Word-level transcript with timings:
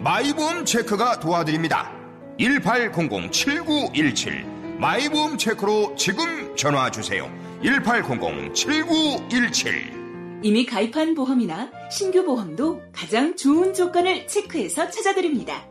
마이보험 0.00 0.64
체크가 0.64 1.20
도와드립니다 1.20 1.92
1800-7917 2.38 4.78
마이보험 4.78 5.36
체크로 5.38 5.94
지금 5.96 6.56
전화 6.56 6.90
주세요 6.90 7.30
1800-7917 7.62 9.96
이미 10.42 10.66
가입한 10.66 11.14
보험이나 11.14 11.70
신규 11.90 12.22
보험도 12.24 12.82
가장 12.92 13.36
좋은 13.36 13.72
조건을 13.74 14.28
체크해서 14.28 14.90
찾아드립니다. 14.90 15.66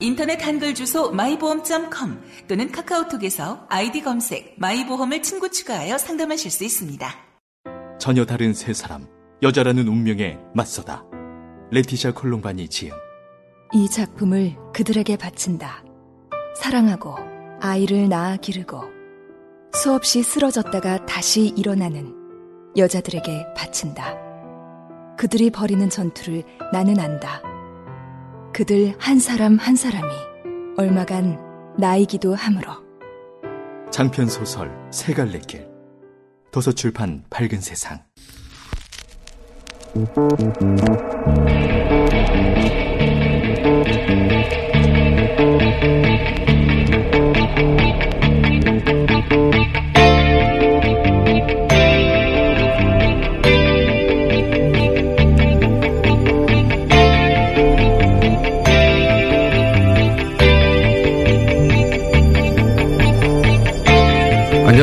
인터넷 0.00 0.44
한글 0.44 0.74
주소 0.74 1.12
마이보험.com 1.12 2.20
또는 2.48 2.72
카카오톡에서 2.72 3.66
아이디 3.68 4.02
검색 4.02 4.56
마이보험을 4.58 5.22
친구 5.22 5.48
추가하여 5.50 5.96
상담하실 5.98 6.50
수 6.50 6.64
있습니다. 6.64 7.08
전혀 7.98 8.24
다른 8.24 8.54
세 8.54 8.72
사람, 8.72 9.06
여자라는 9.42 9.86
운명에 9.86 10.38
맞서다. 10.54 11.04
레티샤 11.70 12.12
콜롬바니 12.12 12.68
지음. 12.68 12.92
이 13.72 13.88
작품을 13.88 14.56
그들에게 14.72 15.16
바친다. 15.16 15.84
사랑하고 16.56 17.14
아이를 17.60 18.08
낳아 18.08 18.36
기르고 18.36 18.82
수없이 19.72 20.24
쓰러졌다가 20.24 21.06
다시 21.06 21.46
일어나는 21.56 22.12
여자들에게 22.76 23.54
바친다. 23.56 24.16
그들이 25.16 25.50
벌이는 25.50 25.88
전투를 25.88 26.42
나는 26.72 26.98
안다. 26.98 27.42
그들 28.52 28.96
한 28.98 29.20
사람 29.20 29.56
한 29.56 29.76
사람이 29.76 30.12
얼마간 30.76 31.38
나이기도 31.78 32.34
하므로. 32.34 32.72
장편 33.92 34.28
소설 34.28 34.70
세 34.90 35.14
갈래 35.14 35.38
길. 35.46 35.68
도서출판 36.50 37.24
밝은 37.30 37.60
세상. 37.60 38.00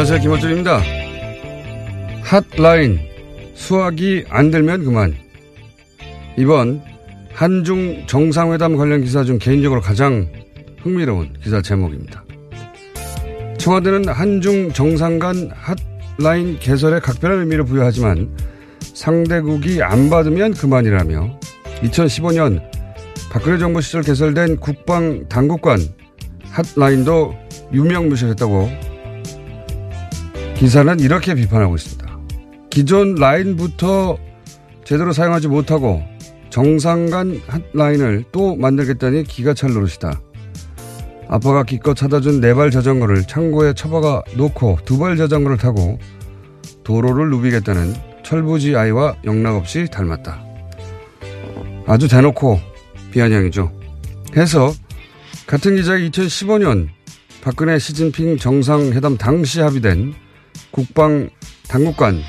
안녕하세요. 0.10 0.24
김호준입니다. 0.24 0.82
핫라인. 2.24 2.98
수학이 3.56 4.24
안 4.30 4.52
들면 4.52 4.86
그만. 4.86 5.14
이번 6.38 6.82
한중 7.34 8.06
정상회담 8.08 8.78
관련 8.78 9.02
기사 9.02 9.26
중 9.26 9.38
개인적으로 9.38 9.82
가장 9.82 10.32
흥미로운 10.82 11.34
기사 11.44 11.62
제목입니다. 11.62 12.24
청와대는 13.58 14.08
한중 14.08 14.72
정상 14.72 15.20
간 15.20 15.52
핫라인 16.18 16.58
개설에 16.58 17.02
각별한 17.02 17.40
의미를 17.40 17.66
부여하지만 17.66 18.34
상대국이 18.80 19.84
안 19.84 20.10
받으면 20.10 20.54
그만이라며 20.54 21.38
2015년 21.82 22.62
박근혜 23.30 23.58
정부 23.58 23.82
시절 23.82 24.04
개설된 24.04 24.62
국방 24.62 25.28
당국관 25.28 25.80
핫라인도 26.76 27.36
유명무실했다고 27.74 28.97
기사는 30.60 31.00
이렇게 31.00 31.36
비판하고 31.36 31.76
있습니다. 31.76 32.20
기존 32.70 33.16
라인부터 33.16 34.18
제대로 34.84 35.12
사용하지 35.14 35.48
못하고 35.48 36.04
정상 36.50 37.10
간 37.10 37.40
핫라인을 37.74 38.26
또 38.32 38.56
만들겠다니 38.56 39.24
기가 39.26 39.54
찰 39.54 39.72
노릇이다. 39.74 40.20
아빠가 41.30 41.64
기껏 41.64 41.98
사다 41.98 42.22
준네 42.22 42.54
발 42.54 42.72
자전거를 42.72 43.24
창고에 43.28 43.74
처박아 43.74 44.24
놓고 44.36 44.80
두 44.86 44.98
발 44.98 45.18
자전거를 45.18 45.58
타고 45.58 46.00
도로를 46.84 47.30
누비겠다는 47.30 47.94
철부지 48.24 48.76
아이와 48.76 49.18
영락없이 49.26 49.88
닮았다. 49.92 50.42
아주 51.86 52.08
대놓고 52.08 52.60
비아냥이죠. 53.12 53.72
해서 54.36 54.74
같은 55.46 55.76
기자가 55.76 55.98
2015년 55.98 56.88
박근혜 57.42 57.78
시진핑 57.78 58.38
정상회담 58.38 59.18
당시 59.18 59.62
합의된 59.62 60.14
국방 60.78 61.28
당국관 61.68 62.22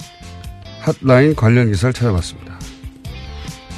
핫라인 0.81 1.37
관련 1.37 1.71
기사를 1.71 1.93
찾아봤습니다. 1.93 2.59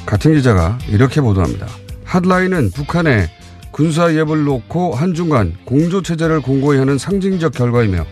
같은 0.05 0.33
기자가 0.33 0.77
이렇게 0.87 1.19
보도합니다. 1.19 1.67
핫라인은 2.05 2.71
북한의 2.71 3.27
군사 3.71 4.05
위협을 4.05 4.45
놓고 4.45 4.95
한중 4.95 5.27
간 5.27 5.57
공조 5.65 6.01
체제를 6.01 6.39
공고히 6.39 6.77
하는 6.77 6.97
상징적 6.97 7.51
결과이며 7.51 8.05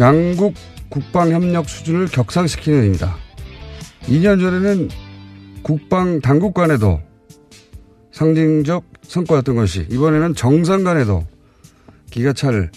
양국 0.00 0.54
국방 0.88 1.30
협력 1.30 1.68
수준을 1.68 2.08
격상시키는 2.08 2.82
의미다. 2.82 3.16
2년 4.08 4.40
전에는 4.40 4.88
국방 5.62 6.20
당국 6.20 6.52
간에도 6.52 7.00
상징적 8.10 8.82
성과였던 9.02 9.54
것이 9.54 9.86
이번에는 9.88 10.34
정상 10.34 10.82
간에도 10.82 11.24
기가 12.10 12.32
찰 12.32 12.72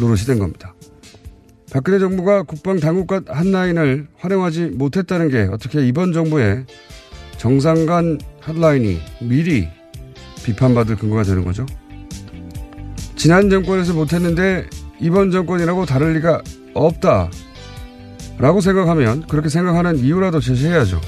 노릇이 0.00 0.22
된 0.22 0.40
겁니다. 0.40 0.75
박근혜 1.76 1.98
정부가 1.98 2.42
국방 2.42 2.80
당국간 2.80 3.26
핫라인을 3.28 4.06
활용하지 4.16 4.70
못했다는 4.76 5.28
게 5.28 5.46
어떻게 5.52 5.86
이번 5.86 6.14
정부의 6.14 6.64
정상 7.36 7.84
간 7.84 8.18
핫라인이 8.40 8.98
미리 9.20 9.68
비판받을 10.42 10.96
근거가 10.96 11.22
되는 11.22 11.44
거죠? 11.44 11.66
지난 13.14 13.50
정권에서 13.50 13.92
못했는데 13.92 14.66
이번 15.00 15.30
정권이라고 15.30 15.84
다를 15.84 16.14
리가 16.14 16.42
없다. 16.72 17.28
라고 18.38 18.62
생각하면 18.62 19.26
그렇게 19.26 19.50
생각하는 19.50 19.98
이유라도 19.98 20.40
제시해야죠. 20.40 20.98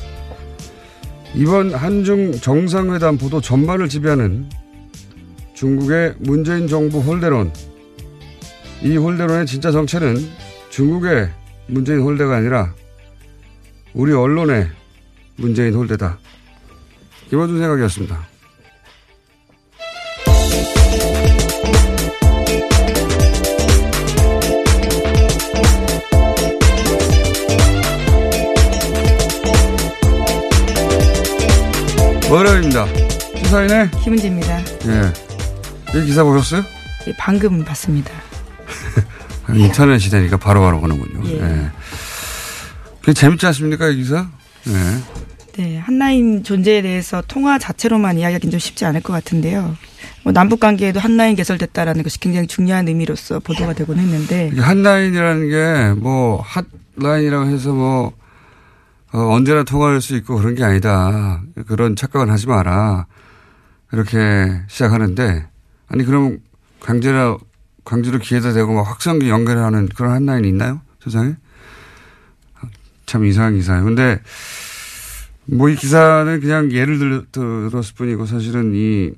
이번 1.34 1.72
한중 1.72 2.32
정상회담 2.32 3.16
보도 3.16 3.40
전반을 3.40 3.88
지배하는 3.88 4.50
중국의 5.54 6.16
문재인 6.18 6.68
정부 6.68 6.98
홀대론. 6.98 7.52
이 8.82 8.98
홀대론의 8.98 9.46
진짜 9.46 9.70
정체는 9.70 10.47
중국의 10.70 11.30
문재인 11.66 12.00
홀대가 12.00 12.36
아니라 12.36 12.74
우리 13.94 14.12
언론의 14.12 14.68
문재인 15.36 15.74
홀대다. 15.74 16.18
김원준 17.30 17.58
생각이었습니다. 17.58 18.26
월요일입니다. 32.30 32.86
시사인의 33.36 33.90
김은지입니다. 34.02 34.58
예. 34.58 35.98
이 35.98 36.04
기사 36.04 36.22
보셨어요? 36.22 36.62
예, 37.06 37.14
방금 37.18 37.64
봤습니다. 37.64 38.27
인터넷 39.54 39.98
시대니까 39.98 40.36
바로 40.36 40.60
바로 40.60 40.80
보는군요. 40.80 41.28
예. 41.28 41.42
예. 41.42 41.70
그 43.02 43.14
재밌지 43.14 43.46
않습니까, 43.46 43.88
이 43.88 43.96
기사? 43.96 44.28
예. 44.68 44.72
네, 45.62 45.78
한라인 45.78 46.44
존재에 46.44 46.82
대해서 46.82 47.22
통화 47.26 47.58
자체로만 47.58 48.18
이야기하기는 48.18 48.50
좀 48.52 48.60
쉽지 48.60 48.84
않을 48.84 49.00
것 49.02 49.12
같은데요. 49.12 49.76
뭐 50.22 50.32
남북 50.32 50.60
관계에도 50.60 51.00
한라인 51.00 51.34
개설됐다라는 51.34 52.02
것이 52.04 52.20
굉장히 52.20 52.46
중요한 52.46 52.86
의미로서 52.86 53.40
보도가 53.40 53.72
되곤 53.72 53.98
했는데 53.98 54.50
한라인이라는 54.56 55.48
게 55.48 56.00
뭐 56.00 56.44
핫라인이라고 57.00 57.46
해서 57.46 57.72
뭐 57.72 58.12
어, 59.12 59.18
언제나 59.32 59.64
통화할 59.64 60.00
수 60.00 60.14
있고 60.16 60.36
그런 60.36 60.54
게 60.54 60.62
아니다. 60.62 61.40
그런 61.66 61.96
착각은 61.96 62.30
하지 62.30 62.46
마라. 62.46 63.06
이렇게 63.92 64.60
시작하는데 64.68 65.46
아니 65.88 66.04
그럼 66.04 66.38
강제로 66.80 67.40
강제로 67.88 68.18
기회다 68.18 68.52
대고 68.52 68.74
막 68.74 68.82
확성기 68.82 69.30
연결하는 69.30 69.88
그런 69.88 70.12
한라인이 70.12 70.46
있나요? 70.46 70.82
세상에? 71.02 71.36
참 73.06 73.24
이상한 73.24 73.54
기사예요. 73.54 73.82
근데 73.82 74.20
뭐 75.46 75.70
이 75.70 75.74
기사는 75.74 76.38
그냥 76.40 76.70
예를 76.70 76.98
들, 76.98 77.24
들었을 77.32 77.94
뿐이고 77.94 78.26
사실은 78.26 78.74
이 78.74 79.12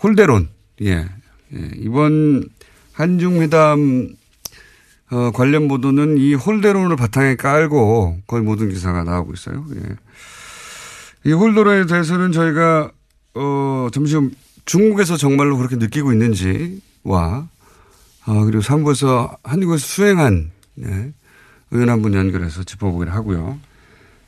홀대론, 0.00 0.50
예. 0.82 1.08
예. 1.54 1.70
이번 1.78 2.44
한중회담 2.92 4.14
어, 5.10 5.30
관련 5.32 5.66
보도는 5.66 6.18
이 6.18 6.34
홀대론을 6.34 6.94
바탕에 6.94 7.34
깔고 7.34 8.20
거의 8.28 8.44
모든 8.44 8.68
기사가 8.68 9.02
나오고 9.02 9.32
있어요. 9.32 9.66
예. 9.74 9.80
이 11.28 11.32
홀대론에 11.32 11.86
대해서는 11.86 12.30
저희가 12.30 12.92
어, 13.34 13.88
점심 13.92 14.30
중국에서 14.64 15.16
정말로 15.16 15.56
그렇게 15.56 15.74
느끼고 15.74 16.12
있는지 16.12 16.80
와 17.04 17.46
어, 18.26 18.44
그리고 18.44 18.60
사무부에서 18.62 19.36
한국에서 19.42 19.84
수행한 19.84 20.50
예, 20.80 21.12
의원 21.70 21.88
한 21.90 22.02
분 22.02 22.14
연결해서 22.14 22.62
짚어보기를 22.64 23.12
하고요. 23.14 23.58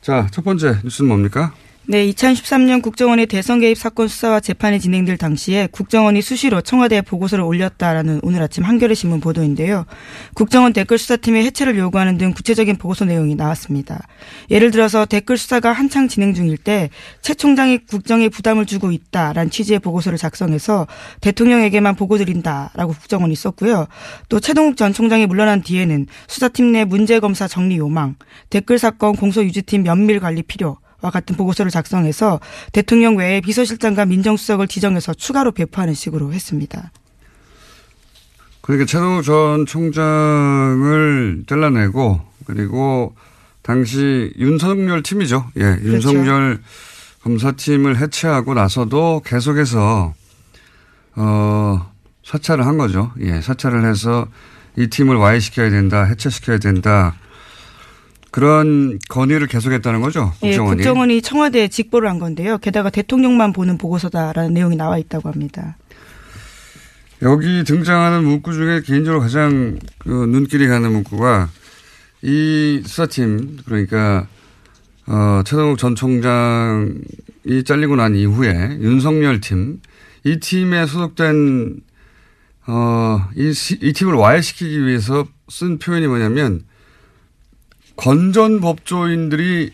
자, 0.01 0.27
첫 0.31 0.43
번째 0.43 0.79
뉴스는 0.83 1.07
뭡니까? 1.07 1.53
네, 1.87 2.03
2013년 2.07 2.81
국정원의 2.81 3.27
대선 3.27 3.59
개입 3.59 3.77
사건 3.77 4.07
수사와 4.07 4.39
재판이 4.39 4.79
진행될 4.79 5.17
당시에 5.17 5.67
국정원이 5.71 6.23
수시로 6.23 6.61
청와대에 6.61 7.01
보고서를 7.01 7.43
올렸다라는 7.43 8.21
오늘 8.23 8.41
아침 8.41 8.63
한겨레 8.63 8.95
신문 8.95 9.19
보도인데요. 9.19 9.85
국정원 10.33 10.73
댓글 10.73 10.97
수사팀의 10.97 11.45
해체를 11.45 11.77
요구하는 11.77 12.17
등 12.17 12.33
구체적인 12.33 12.77
보고서 12.77 13.05
내용이 13.05 13.35
나왔습니다. 13.35 14.01
예를 14.49 14.71
들어서 14.71 15.05
댓글 15.05 15.37
수사가 15.37 15.73
한창 15.73 16.07
진행 16.07 16.33
중일 16.33 16.57
때 16.57 16.89
최 17.21 17.35
총장이 17.35 17.79
국정에 17.79 18.29
부담을 18.29 18.65
주고 18.65 18.91
있다라는 18.91 19.51
취지의 19.51 19.79
보고서를 19.79 20.17
작성해서 20.17 20.87
대통령에게만 21.21 21.95
보고 21.95 22.17
드린다라고 22.17 22.93
국정원이 22.93 23.35
썼고요. 23.35 23.87
또 24.29 24.39
최동욱 24.39 24.75
전 24.77 24.91
총장이 24.91 25.27
물러난 25.27 25.61
뒤에는 25.61 26.07
수사팀 26.27 26.71
내 26.71 26.83
문제 26.83 27.19
검사 27.19 27.47
정리 27.47 27.77
요망, 27.77 28.15
댓글 28.49 28.79
사건 28.79 29.15
공소 29.15 29.43
유지팀 29.43 29.83
면밀 29.83 30.19
관리 30.19 30.41
필요 30.41 30.69
와 30.69 30.84
같은 31.11 31.35
보고서를 31.35 31.71
작성해서 31.71 32.39
대통령 32.71 33.17
외에 33.17 33.41
비서실장과 33.41 34.05
민정수석을 34.05 34.67
지정해서 34.67 35.13
추가로 35.13 35.51
배포하는 35.51 35.93
식으로 35.93 36.33
했습니다. 36.33 36.91
그러니까 38.61 38.87
최동욱 38.87 39.23
전 39.23 39.65
총장을 39.65 41.43
잘라내고 41.47 42.21
그리고 42.45 43.15
당시 43.61 44.33
윤석열 44.37 45.03
팀이죠. 45.03 45.51
예, 45.57 45.75
그렇죠. 45.75 46.09
윤석열 46.09 46.59
검사팀을 47.23 47.97
해체하고 47.97 48.53
나서도 48.53 49.21
계속해서 49.25 50.13
어 51.15 51.91
사찰을 52.23 52.65
한 52.65 52.77
거죠. 52.77 53.11
예, 53.21 53.41
사찰을 53.41 53.87
해서 53.87 54.27
이 54.77 54.87
팀을 54.87 55.15
와해시켜야 55.15 55.69
된다, 55.69 56.03
해체시켜야 56.03 56.57
된다. 56.59 57.15
그런 58.35 58.99
건의를 59.07 59.47
계속했다는 59.47 60.01
거죠. 60.01 60.33
국정원이. 60.41 60.71
예, 60.71 60.83
국정원이 60.83 61.21
청와대에 61.21 61.69
직보를 61.69 62.09
한 62.09 62.19
건데요. 62.19 62.57
게다가 62.57 62.89
대통령만 62.89 63.53
보는 63.53 63.77
보고서다라는 63.77 64.53
내용이 64.53 64.75
나와 64.75 64.97
있다고 64.97 65.29
합니다. 65.29 65.77
여기 67.21 67.63
등장하는 67.63 68.25
문구 68.25 68.51
중에 68.51 68.81
개인적으로 68.81 69.21
가장 69.21 69.79
그 69.99 70.09
눈길이 70.09 70.67
가는 70.67 70.91
문구가 70.91 71.49
이 72.23 72.81
수사팀 72.85 73.59
그러니까 73.63 74.27
어, 75.07 75.41
최동욱 75.45 75.77
전 75.77 75.95
총장이 75.95 77.63
잘리고 77.65 77.95
난 77.95 78.17
이후에 78.17 78.79
윤석열 78.81 79.39
팀, 79.39 79.79
이 80.25 80.41
팀에 80.41 80.85
소속된, 80.87 81.79
어, 82.67 83.29
이, 83.37 83.53
이 83.81 83.93
팀을 83.93 84.13
와해시키기 84.15 84.85
위해서 84.85 85.25
쓴 85.47 85.79
표현이 85.79 86.07
뭐냐면 86.07 86.63
건전 87.95 88.59
법조인들이 88.61 89.71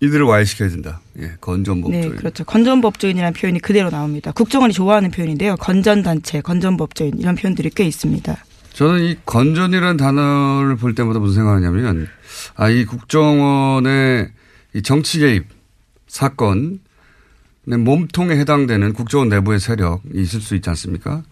이들을 0.00 0.24
와해시켜야 0.24 0.70
된다. 0.70 1.00
예, 1.18 1.32
건전 1.40 1.82
법조인. 1.82 2.00
네, 2.00 2.08
그렇죠. 2.16 2.44
건전 2.44 2.80
법조인이라는 2.80 3.34
표현이 3.34 3.60
그대로 3.60 3.90
나옵니다. 3.90 4.32
국정원이 4.32 4.72
좋아하는 4.72 5.10
표현인데요. 5.10 5.56
건전 5.56 6.02
단체, 6.02 6.40
건전 6.40 6.76
법조인 6.76 7.18
이런 7.18 7.34
표현들이 7.34 7.70
꽤 7.70 7.84
있습니다. 7.84 8.36
저는 8.72 9.04
이 9.04 9.16
건전이라는 9.26 9.96
단어를 9.98 10.76
볼 10.76 10.94
때마다 10.94 11.18
무슨 11.18 11.42
생각하냐면 11.42 12.08
아, 12.54 12.70
이 12.70 12.86
국정원의 12.86 14.30
이 14.74 14.82
정치 14.82 15.18
개입 15.18 15.44
사건 16.06 16.80
몸통에 17.66 18.36
해당되는 18.36 18.94
국정원 18.94 19.28
내부의 19.28 19.60
세력이 19.60 20.08
있을 20.14 20.40
수 20.40 20.54
있지 20.54 20.70
않습니까? 20.70 21.22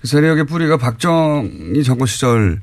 그 0.00 0.06
세력의 0.06 0.46
뿌리가 0.46 0.78
박정희 0.78 1.84
정권 1.84 2.06
시절 2.06 2.62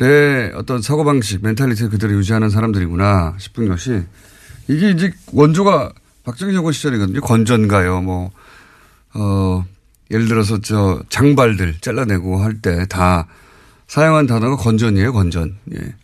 의 0.00 0.52
어떤 0.54 0.80
사고방식, 0.80 1.42
mentality를 1.42 1.90
그대로 1.90 2.14
유지하는 2.14 2.48
사람들이구나 2.48 3.36
싶은 3.38 3.68
것이 3.68 4.02
이게 4.68 4.90
이제 4.90 5.12
원조가 5.32 5.92
박정희 6.24 6.54
정권 6.54 6.72
시절이거든요. 6.72 7.20
건전가요, 7.20 8.00
뭐, 8.00 8.30
어, 9.14 9.66
예를 10.10 10.28
들어서 10.28 10.58
저 10.60 11.02
장발들 11.10 11.76
잘라내고 11.80 12.38
할 12.42 12.60
때 12.62 12.86
다 12.86 13.26
사용한 13.86 14.26
단어가 14.26 14.56
건전이에요, 14.56 15.12
건전. 15.12 15.58
예. 15.74 15.94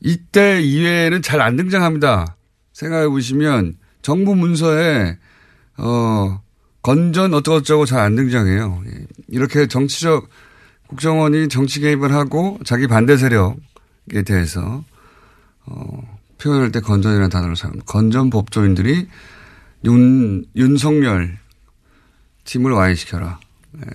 이때 0.00 0.62
이외에는 0.62 1.20
잘 1.20 1.42
안 1.42 1.56
등장합니다. 1.56 2.36
생각해 2.72 3.08
보시면 3.08 3.74
정부 4.00 4.34
문서에, 4.34 5.18
어, 5.76 6.40
건전 6.80 7.34
어쩌고저쩌고 7.34 7.84
잘 7.84 8.00
안 8.00 8.16
등장해요. 8.16 8.82
예. 8.86 9.06
이렇게 9.28 9.66
정치적 9.66 10.28
국정원이 10.92 11.48
정치 11.48 11.80
개입을 11.80 12.12
하고 12.12 12.58
자기 12.64 12.86
반대 12.86 13.16
세력에 13.16 14.22
대해서 14.26 14.84
어, 15.64 16.18
표현할 16.38 16.70
때 16.70 16.80
건전이라는 16.80 17.30
단어를 17.30 17.56
사용합니다. 17.56 17.90
건전 17.90 18.28
법조인들이 18.28 19.08
윤, 19.84 20.44
윤석열 20.54 21.38
팀을 22.44 22.72
와해시켜라. 22.72 23.40
네. 23.72 23.86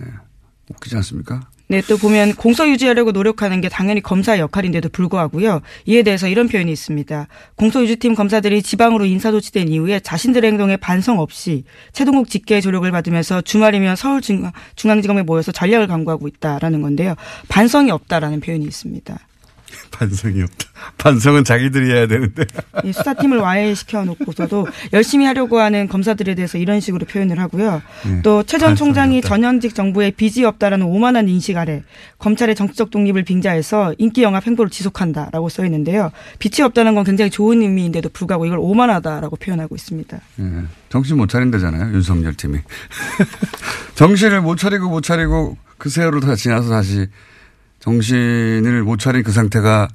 웃기지 0.70 0.96
않습니까? 0.98 1.48
네, 1.70 1.82
또 1.82 1.98
보면 1.98 2.36
공소 2.36 2.66
유지하려고 2.66 3.12
노력하는 3.12 3.60
게 3.60 3.68
당연히 3.68 4.02
검사의 4.02 4.40
역할인데도 4.40 4.88
불구하고요. 4.88 5.62
이에 5.86 6.02
대해서 6.02 6.30
이런 6.30 6.48
표현이 6.48 6.72
있습니다. 6.72 7.28
공소 7.56 7.84
유지팀 7.84 8.16
검사들이 8.16 8.64
지방으로 8.64 9.04
인사 9.06 9.32
조치된 9.32 9.68
이후에 9.68 10.00
자신들의 10.00 10.50
행동에 10.50 10.78
반성 10.78 11.20
없이 11.20 11.66
최동국 11.92 12.30
직계 12.30 12.62
조력을 12.62 12.90
받으면서 12.90 13.42
주말이면 13.42 13.98
서울 13.98 14.22
중앙지검에 14.76 15.24
모여서 15.24 15.52
전략을 15.52 15.88
강구하고 15.88 16.30
있다라는 16.30 16.82
건데요. 16.82 17.16
반성이 17.50 17.92
없다라는 17.92 18.40
표현이 18.40 18.64
있습니다. 18.64 19.18
반성이 19.92 20.44
없다. 20.44 20.68
반성은 20.98 21.44
자기들이 21.44 21.92
해야 21.92 22.08
되는데. 22.08 22.46
예, 22.84 22.92
수사팀을 22.92 23.38
와해시켜 23.40 24.06
놓고서도 24.06 24.68
열심히 24.94 25.26
하려고 25.26 25.60
하는 25.60 25.88
검사들에 25.88 26.36
대해서 26.36 26.58
이런 26.58 26.80
식으로 26.80 27.06
표현을 27.06 27.40
하고요. 27.40 27.82
네, 28.06 28.22
또최 28.22 28.58
전 28.58 28.76
총장이 28.76 29.18
없다. 29.18 29.30
전현직 29.30 29.76
정부에 29.76 30.12
빚이 30.12 30.46
없다라는 30.46 30.86
오만한 30.86 31.28
인식 31.28 31.58
아래 31.58 31.84
검찰의 32.20 32.56
정치적 32.56 32.92
독립을 32.92 33.24
빙자해서 33.24 33.96
인기 33.98 34.24
영합 34.24 34.46
행보를 34.46 34.70
지속한다라고 34.70 35.50
써 35.50 35.66
있는데요. 35.66 36.12
빚이 36.40 36.62
없다는 36.62 36.96
건 36.96 37.04
굉장히 37.04 37.32
좋은 37.32 37.62
의미인데도 37.62 38.10
불구하고 38.10 38.46
이걸 38.46 38.60
오만하다라고 38.60 39.36
표현하고 39.38 39.76
있습니다. 39.76 40.20
네, 40.36 40.64
정신 40.90 41.18
못 41.18 41.28
차린다잖아요. 41.28 41.94
윤석열 41.94 42.34
팀이. 42.36 42.60
정신을 43.96 44.42
못 44.42 44.58
차리고 44.58 44.90
못 44.90 45.02
차리고 45.02 45.58
그 45.78 45.90
세월을 45.90 46.22
다 46.22 46.36
지나서 46.36 46.70
다시 46.70 47.08
정신을 47.88 48.84
못 48.84 49.00
차린 49.00 49.24
그 49.24 49.32
상태가 49.32 49.88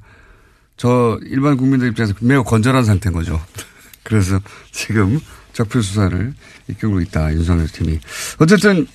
저 0.77 1.19
일반 1.25 1.57
국민들 1.57 1.87
입장에서 1.89 2.15
매우 2.21 2.43
건전한 2.43 2.83
상태인 2.83 3.13
거죠. 3.13 3.39
그래서 4.01 4.39
지금 4.71 5.19
적폐 5.53 5.79
수사를 5.79 6.33
이끌고 6.69 7.01
있다 7.01 7.31
윤석열 7.33 7.67
팀이. 7.67 7.99
어쨌든 8.39 8.87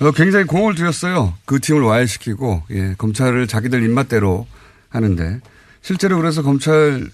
어, 0.00 0.12
굉장히 0.12 0.44
공을 0.44 0.76
들였어요. 0.76 1.34
그 1.44 1.58
팀을 1.58 1.82
와해시키고 1.82 2.62
예, 2.70 2.94
검찰을 2.96 3.48
자기들 3.48 3.82
입맛대로 3.82 4.46
하는데 4.90 5.40
실제로 5.82 6.18
그래서 6.18 6.42
검찰 6.42 7.10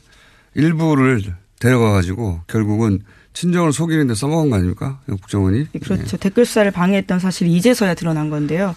일부를 0.54 1.22
데려가 1.60 1.92
가지고 1.92 2.42
결국은 2.46 3.00
친정을 3.32 3.72
속이는데 3.72 4.14
써먹은 4.14 4.50
거 4.50 4.56
아닙니까? 4.56 5.00
국정원이. 5.06 5.66
그렇죠. 5.82 6.02
예. 6.12 6.18
댓글 6.18 6.44
수사를 6.44 6.70
방해했던 6.70 7.20
사실이 7.20 7.50
이제서야 7.54 7.94
드러난 7.94 8.28
건데요. 8.28 8.74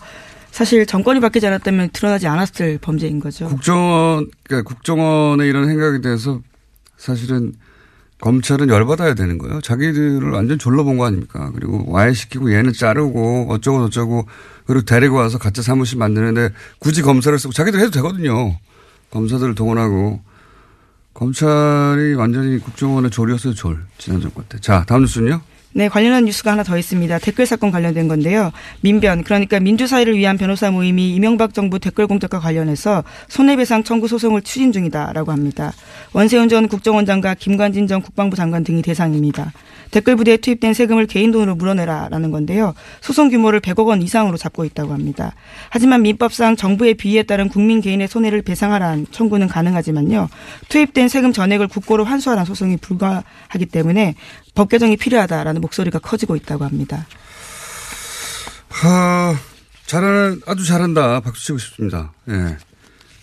사실 0.57 0.87
정권이 0.87 1.19
바뀌지 1.19 1.45
않았다면 1.45 1.91
드러나지 1.93 2.25
않았을 2.25 2.79
범죄인 2.81 3.19
거죠. 3.19 3.45
국정원, 3.47 4.31
그러니까 4.41 4.67
국정원의 4.67 5.47
이런 5.47 5.67
생각에 5.67 6.01
대해서 6.01 6.41
사실은 6.97 7.53
검찰은 8.21 8.67
열받아야 8.67 9.13
되는 9.13 9.37
거예요. 9.37 9.61
자기들을 9.61 10.31
완전 10.31 10.57
졸라본 10.57 10.97
거 10.97 11.05
아닙니까? 11.05 11.51
그리고 11.53 11.85
와해시키고 11.91 12.51
얘는 12.51 12.73
자르고 12.73 13.45
어쩌고 13.51 13.87
저쩌고 13.87 14.27
그리고 14.65 14.83
데리고 14.83 15.17
와서 15.17 15.37
가짜 15.37 15.61
사무실 15.61 15.99
만드는데 15.99 16.49
굳이 16.79 17.03
검사를 17.03 17.37
쓰고 17.37 17.53
자기들 17.53 17.79
해도 17.79 17.91
되거든요. 17.91 18.57
검사들을 19.11 19.53
동원하고 19.53 20.21
검찰이 21.13 22.15
완전히 22.15 22.57
국정원의 22.57 23.11
졸이었어요, 23.11 23.53
졸. 23.53 23.85
지난 23.99 24.21
정권 24.21 24.43
때. 24.49 24.57
자, 24.59 24.83
다음 24.87 25.01
뉴스는요? 25.01 25.39
네, 25.77 25.89
관련한 25.89 26.25
뉴스가 26.25 26.53
하나 26.53 26.63
더 26.63 26.75
있습니다. 26.75 27.19
댓글 27.19 27.45
사건 27.45 27.69
관련된 27.69 28.07
건데요. 28.07 28.51
민변, 28.81 29.23
그러니까 29.23 29.59
민주사회를 29.59 30.17
위한 30.17 30.35
변호사 30.35 30.71
모임이 30.71 31.13
이명박 31.13 31.53
정부 31.53 31.77
댓글 31.77 32.07
공작과 32.07 32.39
관련해서 32.39 33.03
손해배상 33.27 33.83
청구 33.83 34.07
소송을 34.07 34.41
추진 34.41 34.71
중이다라고 34.71 35.31
합니다. 35.31 35.71
원세훈 36.13 36.49
전 36.49 36.67
국정원장과 36.67 37.35
김관진 37.35 37.85
전 37.85 38.01
국방부 38.01 38.35
장관 38.35 38.63
등이 38.63 38.81
대상입니다. 38.81 39.53
댓글 39.91 40.15
부대에 40.15 40.37
투입된 40.37 40.73
세금을 40.73 41.05
개인 41.05 41.31
돈으로 41.31 41.53
물어내라라는 41.53 42.31
건데요. 42.31 42.73
소송 43.01 43.29
규모를 43.29 43.59
100억 43.59 43.85
원 43.85 44.01
이상으로 44.01 44.35
잡고 44.35 44.65
있다고 44.65 44.93
합니다. 44.93 45.35
하지만 45.69 46.01
민법상 46.01 46.55
정부의 46.55 46.95
비위에 46.95 47.21
따른 47.21 47.49
국민 47.49 47.81
개인의 47.81 48.07
손해를 48.07 48.41
배상하라는 48.41 49.05
청구는 49.11 49.47
가능하지만요. 49.47 50.27
투입된 50.69 51.07
세금 51.07 51.31
전액을 51.33 51.67
국고로 51.67 52.03
환수하라는 52.03 52.45
소송이 52.47 52.77
불가하기 52.77 53.67
때문에 53.71 54.15
법 54.57 54.69
개정이 54.69 54.97
필요하다라는 54.97 55.61
목소리가 55.61 55.99
커지고 55.99 56.35
있다고 56.35 56.65
합니다. 56.65 57.05
하, 58.69 59.35
잘하는, 59.85 60.41
아주 60.47 60.65
잘한다. 60.65 61.19
박수 61.19 61.45
치고 61.45 61.59
싶습니다. 61.59 62.11
예. 62.27 62.57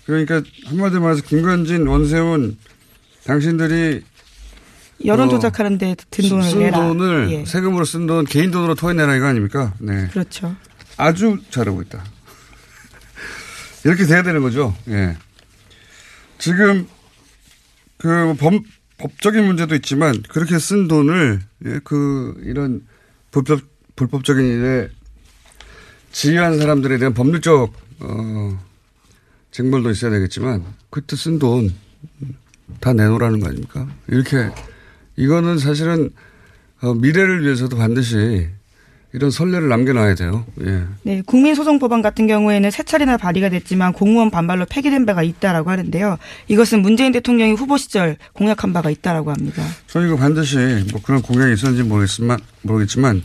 그러니까 0.06 0.42
한마디로 0.66 1.00
말해서 1.00 1.22
김관진, 1.22 1.88
원세훈, 1.88 2.56
당신들이 3.24 4.04
여론 5.06 5.26
어, 5.26 5.30
조작하는데 5.30 5.96
든 6.08 6.28
돈을 6.28 6.44
쓴 6.44 6.58
내라. 6.60 6.78
돈을 6.78 7.28
예. 7.32 7.44
세금으로 7.44 7.84
쓴 7.84 8.06
돈 8.06 8.24
개인 8.26 8.52
돈으로 8.52 8.76
토해내라 8.76 9.16
이거 9.16 9.26
아닙니까? 9.26 9.74
네. 9.80 10.06
그렇죠. 10.12 10.54
아주 10.96 11.38
잘하고 11.50 11.82
있다. 11.82 12.04
이렇게 13.84 14.06
돼야 14.06 14.22
되는 14.22 14.40
거죠. 14.40 14.72
예. 14.86 15.16
지금 16.38 16.86
그 17.98 18.36
법, 18.38 18.54
법적인 18.98 19.44
문제도 19.44 19.74
있지만 19.74 20.22
그렇게 20.28 20.58
쓴 20.58 20.88
돈을 20.88 21.40
예, 21.66 21.80
그 21.84 22.40
이런 22.44 22.86
불법 23.30 23.60
불법적인 23.96 24.44
일에 24.44 24.88
지휘한 26.12 26.58
사람들에 26.58 26.98
대한 26.98 27.14
법률적 27.14 27.72
어 28.00 28.64
징벌도 29.50 29.90
있어야 29.90 30.10
되겠지만 30.10 30.64
그때 30.90 31.16
쓴 31.16 31.38
돈 31.38 31.72
다 32.80 32.92
내놓으라는 32.92 33.40
거 33.40 33.48
아닙니까? 33.48 33.88
이렇게 34.08 34.50
이거는 35.16 35.58
사실은 35.58 36.10
어, 36.80 36.94
미래를 36.94 37.44
위해서도 37.44 37.76
반드시 37.76 38.48
이런 39.14 39.30
선례를 39.30 39.68
남겨놔야 39.68 40.16
돼요. 40.16 40.44
예. 40.66 40.83
네, 41.04 41.23
국민소송법안 41.25 42.02
같은 42.02 42.26
경우에는 42.26 42.68
세 42.73 42.83
차례나 42.83 43.16
발의가 43.16 43.49
됐지만 43.49 43.92
공무원 43.92 44.28
반발로 44.28 44.66
폐기된 44.68 45.06
바가 45.06 45.23
있다라고 45.23 45.71
하는데요. 45.71 46.18
이것은 46.49 46.83
문재인 46.83 47.12
대통령이 47.12 47.52
후보 47.52 47.76
시절 47.76 48.16
공약한 48.33 48.73
바가 48.73 48.90
있다라고 48.90 49.30
합니다. 49.30 49.62
저는 49.87 50.09
이거 50.09 50.16
반드시 50.16 50.56
뭐 50.90 51.00
그런 51.00 51.23
공약이 51.23 51.54
있었는지 51.54 51.85
모르겠지만, 51.85 52.40
모르겠지만 52.62 53.23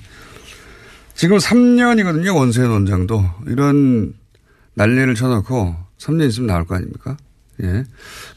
지금 1.15 1.38
3년이거든요. 1.38 2.36
원세현 2.36 2.69
원장도. 2.69 3.25
이런 3.48 4.13
난리를 4.75 5.15
쳐놓고 5.15 5.75
3년 5.98 6.29
있으면 6.29 6.48
나올 6.48 6.65
거 6.65 6.75
아닙니까? 6.75 7.17
예. 7.63 7.84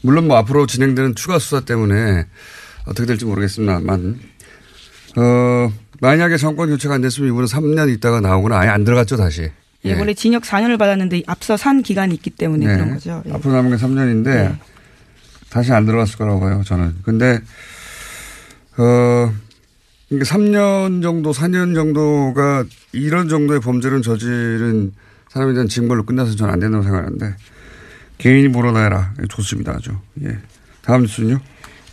물론 0.01 0.27
뭐 0.27 0.37
앞으로 0.37 0.65
진행되는 0.65 1.13
추가 1.13 1.37
수사 1.37 1.59
때문에 1.59 2.25
어떻게 2.87 3.05
될지 3.05 3.25
모르겠습니다만, 3.25 4.19
어, 5.15 5.71
만약에 6.01 6.37
정권 6.37 6.69
교체가 6.69 6.95
안 6.95 7.01
됐으면 7.01 7.29
이분은 7.29 7.47
3년 7.47 7.93
있다가 7.93 8.21
나오거나 8.21 8.59
아예 8.59 8.69
안 8.69 8.83
들어갔죠, 8.83 9.17
다시. 9.17 9.49
예, 9.85 9.99
원래 9.99 10.13
징역 10.13 10.43
4년을 10.43 10.77
받았는데 10.79 11.23
앞서 11.27 11.57
산 11.57 11.83
기간이 11.83 12.13
있기 12.15 12.29
때문에 12.29 12.65
네. 12.65 12.75
그런 12.75 12.93
거죠. 12.93 13.21
예. 13.27 13.33
앞으로 13.33 13.53
남은 13.53 13.71
게 13.71 13.75
3년인데 13.83 14.57
다시 15.49 15.71
안 15.73 15.85
들어갔을 15.85 16.17
거라고 16.17 16.39
봐요, 16.39 16.61
저는. 16.65 16.95
근데, 17.03 17.39
어, 18.77 19.33
그러니까 20.09 20.35
3년 20.35 21.01
정도, 21.03 21.31
4년 21.31 21.75
정도가 21.75 22.65
이런 22.91 23.29
정도의 23.29 23.59
범죄를 23.59 24.01
저지른 24.01 24.93
사람에 25.29 25.53
대한 25.53 25.67
징벌로 25.67 26.05
끝나서 26.05 26.35
저는 26.35 26.53
안 26.53 26.59
된다고 26.59 26.83
생각하는데 26.83 27.35
개인이 28.17 28.47
물어내라. 28.47 29.13
좋습니다, 29.29 29.73
아주. 29.73 29.91
예. 30.23 30.37
다음 30.81 31.01
뉴스는요? 31.01 31.39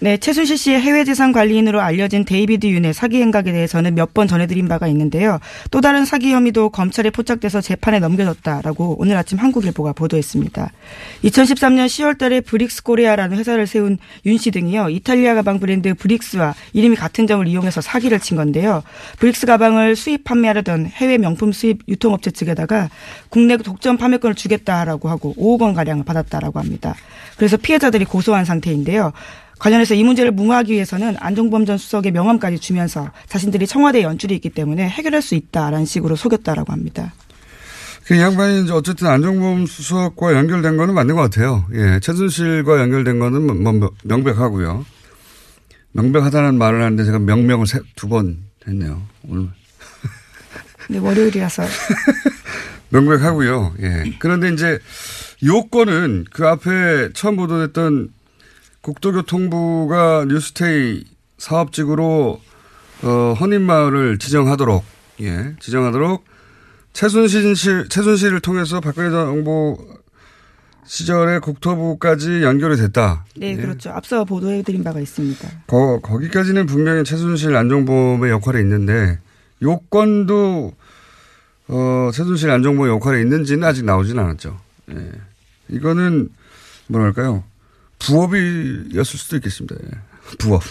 네, 0.02 0.16
최순실 0.16 0.56
씨의 0.56 0.80
해외 0.80 1.04
재산 1.04 1.30
관리인으로 1.30 1.78
알려진 1.82 2.24
데이비드 2.24 2.66
윤의 2.66 2.94
사기 2.94 3.20
행각에 3.20 3.52
대해서는 3.52 3.94
몇 3.94 4.14
번 4.14 4.26
전해드린 4.26 4.66
바가 4.66 4.88
있는데요. 4.88 5.38
또 5.70 5.80
다른 5.82 6.04
사기 6.06 6.32
혐의도 6.32 6.70
검찰에 6.70 7.10
포착돼서 7.10 7.60
재판에 7.60 7.98
넘겨졌다라고 8.00 8.96
오늘 8.98 9.16
아침 9.16 9.38
한국일보가 9.38 9.92
보도했습니다. 9.92 10.72
2013년 11.24 11.86
10월달에 11.86 12.44
브릭스 12.46 12.82
코리아라는 12.82 13.36
회사를 13.38 13.66
세운 13.66 13.98
윤 14.24 14.38
씨 14.38 14.50
등이요 14.50 14.88
이탈리아 14.88 15.34
가방 15.34 15.60
브랜드 15.60 15.92
브릭스와 15.94 16.54
이름이 16.72 16.96
같은 16.96 17.26
점을 17.26 17.46
이용해서 17.46 17.82
사기를 17.82 18.18
친 18.20 18.38
건데요. 18.38 18.82
브릭스 19.18 19.46
가방을 19.46 19.96
수입 19.96 20.24
판매하려던 20.24 20.86
해외 20.86 21.18
명품 21.18 21.52
수입 21.52 21.82
유통업체 21.88 22.30
측에다가 22.30 22.88
국내 23.28 23.58
독점 23.58 23.98
판매권을 23.98 24.34
주겠다라고 24.34 25.10
하고 25.10 25.34
5억 25.36 25.60
원 25.60 25.74
가량 25.74 26.04
받았다라고 26.04 26.58
합니다. 26.58 26.94
그래서 27.36 27.56
피해자들이 27.56 28.06
고소한 28.06 28.44
상태인데요. 28.44 29.12
관련해서 29.60 29.94
이 29.94 30.02
문제를 30.02 30.32
무마하기 30.32 30.72
위해서는 30.72 31.16
안종범 31.20 31.66
전 31.66 31.78
수석의 31.78 32.12
명함까지 32.12 32.58
주면서 32.58 33.10
자신들이 33.28 33.66
청와대에 33.66 34.02
연출이 34.02 34.34
있기 34.34 34.50
때문에 34.50 34.88
해결할 34.88 35.22
수 35.22 35.34
있다라는 35.36 35.84
식으로 35.84 36.16
속였다라고 36.16 36.72
합니다. 36.72 37.12
그 38.06 38.18
양반이 38.18 38.64
이제 38.64 38.72
어쨌든 38.72 39.06
안종범 39.06 39.66
수석과 39.66 40.32
연결된 40.34 40.76
거는 40.76 40.94
맞는 40.94 41.14
것 41.14 41.20
같아요. 41.22 41.66
예. 41.74 42.00
최순실과 42.00 42.80
연결된 42.80 43.18
거는 43.20 43.62
뭐 43.62 43.90
명백하고요. 44.02 44.84
명백하다는 45.92 46.56
말을 46.58 46.82
하는데 46.82 47.04
제가 47.04 47.18
명명을 47.18 47.66
두 47.96 48.08
번 48.08 48.38
했네요. 48.66 49.02
오늘. 49.28 49.48
네, 50.88 50.98
월요일이라서. 50.98 51.62
명백하고요. 52.90 53.74
예. 53.82 54.12
그런데 54.18 54.48
이제 54.52 54.78
요건은 55.44 56.24
그 56.32 56.46
앞에 56.48 57.12
처음 57.12 57.36
보도됐던 57.36 58.08
국토교통부가 58.82 60.24
뉴스테이 60.28 61.04
사업직으로 61.38 62.40
어, 63.02 63.34
헌인마을을 63.40 64.18
지정하도록 64.18 64.84
예, 65.20 65.54
지정하도록 65.60 66.24
최순실 66.92 67.56
씨, 67.56 67.68
최순실을 67.88 68.40
통해서 68.40 68.80
박근혜 68.80 69.10
정부 69.10 69.78
시절에 70.84 71.38
국토부까지 71.38 72.42
연결이 72.42 72.76
됐다. 72.76 73.24
네, 73.36 73.52
예. 73.52 73.56
그렇죠. 73.56 73.90
앞서 73.90 74.24
보도해드린 74.24 74.82
바가 74.82 75.00
있습니다. 75.00 75.48
거, 75.66 76.00
거기까지는 76.00 76.66
분명히 76.66 77.04
최순실 77.04 77.54
안종범의 77.54 78.30
역할이 78.30 78.60
있는데 78.60 79.18
요건도 79.62 80.72
어, 81.68 82.10
최순실 82.12 82.50
안종범의 82.50 82.92
역할이 82.92 83.22
있는지는 83.22 83.62
아직 83.62 83.84
나오진 83.84 84.18
않았죠. 84.18 84.58
예. 84.90 85.12
이거는 85.68 86.28
뭐랄까요? 86.88 87.44
부업이었을 88.00 89.18
수도 89.18 89.36
있겠습니다. 89.36 89.76
예. 89.84 89.88
부업. 90.38 90.62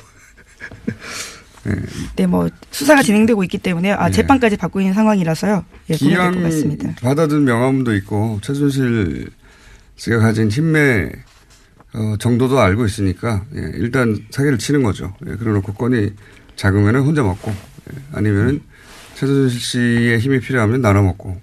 예. 1.67 1.75
네, 2.15 2.27
뭐 2.27 2.50
수사가 2.71 3.01
진행되고 3.01 3.43
있기 3.43 3.57
때문에 3.57 3.91
아, 3.91 4.07
예. 4.07 4.12
재판까지 4.12 4.57
받고 4.57 4.81
있는 4.81 4.93
상황이라서요. 4.93 5.63
예, 5.89 5.95
기왕 5.95 6.36
것 6.36 6.43
같습니다. 6.43 6.93
받아든 7.01 7.43
명함도 7.45 7.95
있고 7.95 8.39
최순실 8.41 9.29
씨가 9.95 10.19
가진 10.19 10.50
힘매 10.50 11.12
어, 11.93 12.15
정도도 12.19 12.59
알고 12.59 12.86
있으니까 12.86 13.45
예, 13.55 13.71
일단 13.75 14.25
사기를 14.31 14.57
치는 14.57 14.83
거죠. 14.83 15.15
예, 15.27 15.36
그러놓고 15.36 15.74
건이 15.74 16.13
작으면은 16.55 17.01
혼자 17.01 17.24
먹고 17.24 17.51
예, 17.51 17.98
아니면은 18.13 18.62
최순실 19.15 19.59
씨의 19.59 20.19
힘이 20.19 20.39
필요하면 20.39 20.81
나눠 20.81 21.01
먹고 21.01 21.41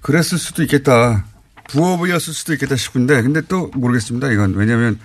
그랬을 0.00 0.38
수도 0.38 0.62
있겠다. 0.62 1.26
부업이었을 1.68 2.32
수도 2.32 2.52
있겠다 2.52 2.76
싶은데 2.76 3.22
근데 3.22 3.40
또 3.42 3.70
모르겠습니다. 3.74 4.30
이건 4.32 4.54
왜냐하면 4.54 4.98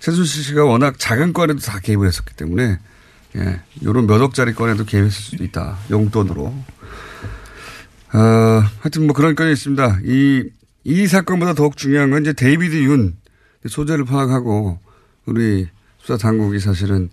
최순실 0.00 0.44
씨가 0.44 0.64
워낙 0.64 0.98
작은 0.98 1.32
건에도 1.32 1.60
다 1.60 1.78
개입을 1.80 2.06
했었기 2.06 2.34
때문에 2.34 2.78
예, 3.36 3.60
요런 3.82 4.06
몇 4.06 4.20
억짜리 4.20 4.52
건에도 4.52 4.84
개입했을 4.84 5.10
수도 5.10 5.44
있다. 5.44 5.78
용돈으로. 5.90 6.54
어, 8.12 8.18
하여튼 8.80 9.06
뭐 9.06 9.14
그런 9.14 9.34
건이 9.34 9.52
있습니다. 9.52 10.00
이, 10.04 10.44
이 10.84 11.06
사건보다 11.06 11.54
더욱 11.54 11.76
중요한 11.76 12.10
건 12.10 12.22
이제 12.22 12.32
데이비드 12.32 12.76
윤 12.84 13.16
소재를 13.68 14.04
파악하고 14.04 14.78
우리 15.26 15.68
수사 15.98 16.16
당국이 16.16 16.60
사실은 16.60 17.10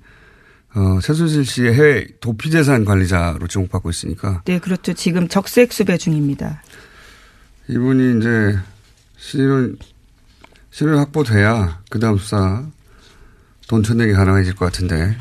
어, 0.76 1.00
최순실 1.02 1.46
씨의 1.46 1.74
해외 1.74 2.08
도피재산 2.20 2.86
관리자로 2.86 3.48
지목받고 3.48 3.90
있으니까 3.90 4.44
네, 4.46 4.60
그렇죠. 4.60 4.94
지금 4.94 5.28
적색 5.28 5.74
수배 5.74 5.98
중입니다. 5.98 6.62
이분이 7.68 8.20
이제 8.20 8.60
신원, 9.22 9.78
신원 10.72 10.98
확보돼야 10.98 11.80
그 11.90 12.00
다음 12.00 12.18
수사 12.18 12.66
돈 13.68 13.84
쳐내기 13.84 14.14
가능해질 14.14 14.56
것 14.56 14.66
같은데 14.66 15.16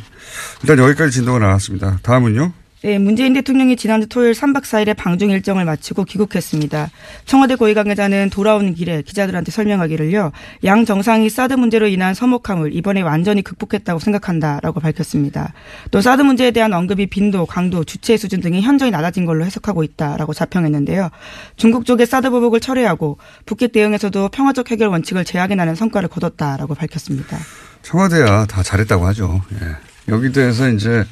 일단 0.63 0.79
여기까지 0.79 1.13
진도가 1.13 1.39
나왔습니다. 1.39 1.99
다음은요? 2.03 2.53
네, 2.83 2.99
문재인 2.99 3.35
대통령이 3.35 3.77
지난주 3.77 4.09
토요일 4.09 4.33
3박 4.33 4.63
4일의 4.63 4.97
방중 4.97 5.29
일정을 5.29 5.67
마치고 5.67 6.05
귀국했습니다. 6.05 6.91
청와대 7.27 7.55
고위 7.55 7.75
관계자는 7.75 8.31
돌아오는 8.31 8.73
길에 8.75 9.03
기자들한테 9.03 9.51
설명하기를요. 9.51 10.33
양 10.65 10.87
정상이 10.87 11.29
사드 11.29 11.55
문제로 11.55 11.87
인한 11.87 12.15
서먹함을 12.15 12.75
이번에 12.75 13.03
완전히 13.03 13.43
극복했다고 13.43 14.01
생각한다라고 14.01 14.81
밝혔습니다. 14.81 15.53
또 15.91 16.01
사드 16.01 16.23
문제에 16.23 16.53
대한 16.53 16.73
언급이 16.73 17.09
빈도, 17.09 17.45
강도, 17.45 17.85
주체 17.85 18.17
수준 18.17 18.41
등이 18.41 18.63
현저히 18.63 18.91
낮아진 18.91 19.27
걸로 19.27 19.45
해석하고 19.45 19.85
있다라고 19.85 20.33
자평했는데요. 20.33 21.11
중국 21.57 21.85
쪽의 21.85 22.07
사드 22.07 22.31
보복을 22.31 22.61
철회하고 22.61 23.19
북핵 23.45 23.73
대응에서도 23.73 24.31
평화적 24.31 24.71
해결 24.71 24.89
원칙을 24.89 25.27
제약해나는 25.27 25.75
성과를 25.75 26.09
거뒀다라고 26.09 26.75
밝혔습니다. 26.75 27.37
청와대야 27.83 28.47
다 28.47 28.63
잘했다고 28.63 29.07
하죠. 29.09 29.43
예. 29.61 29.77
여기 30.09 30.33
대해서 30.33 30.71
이제 30.71 31.05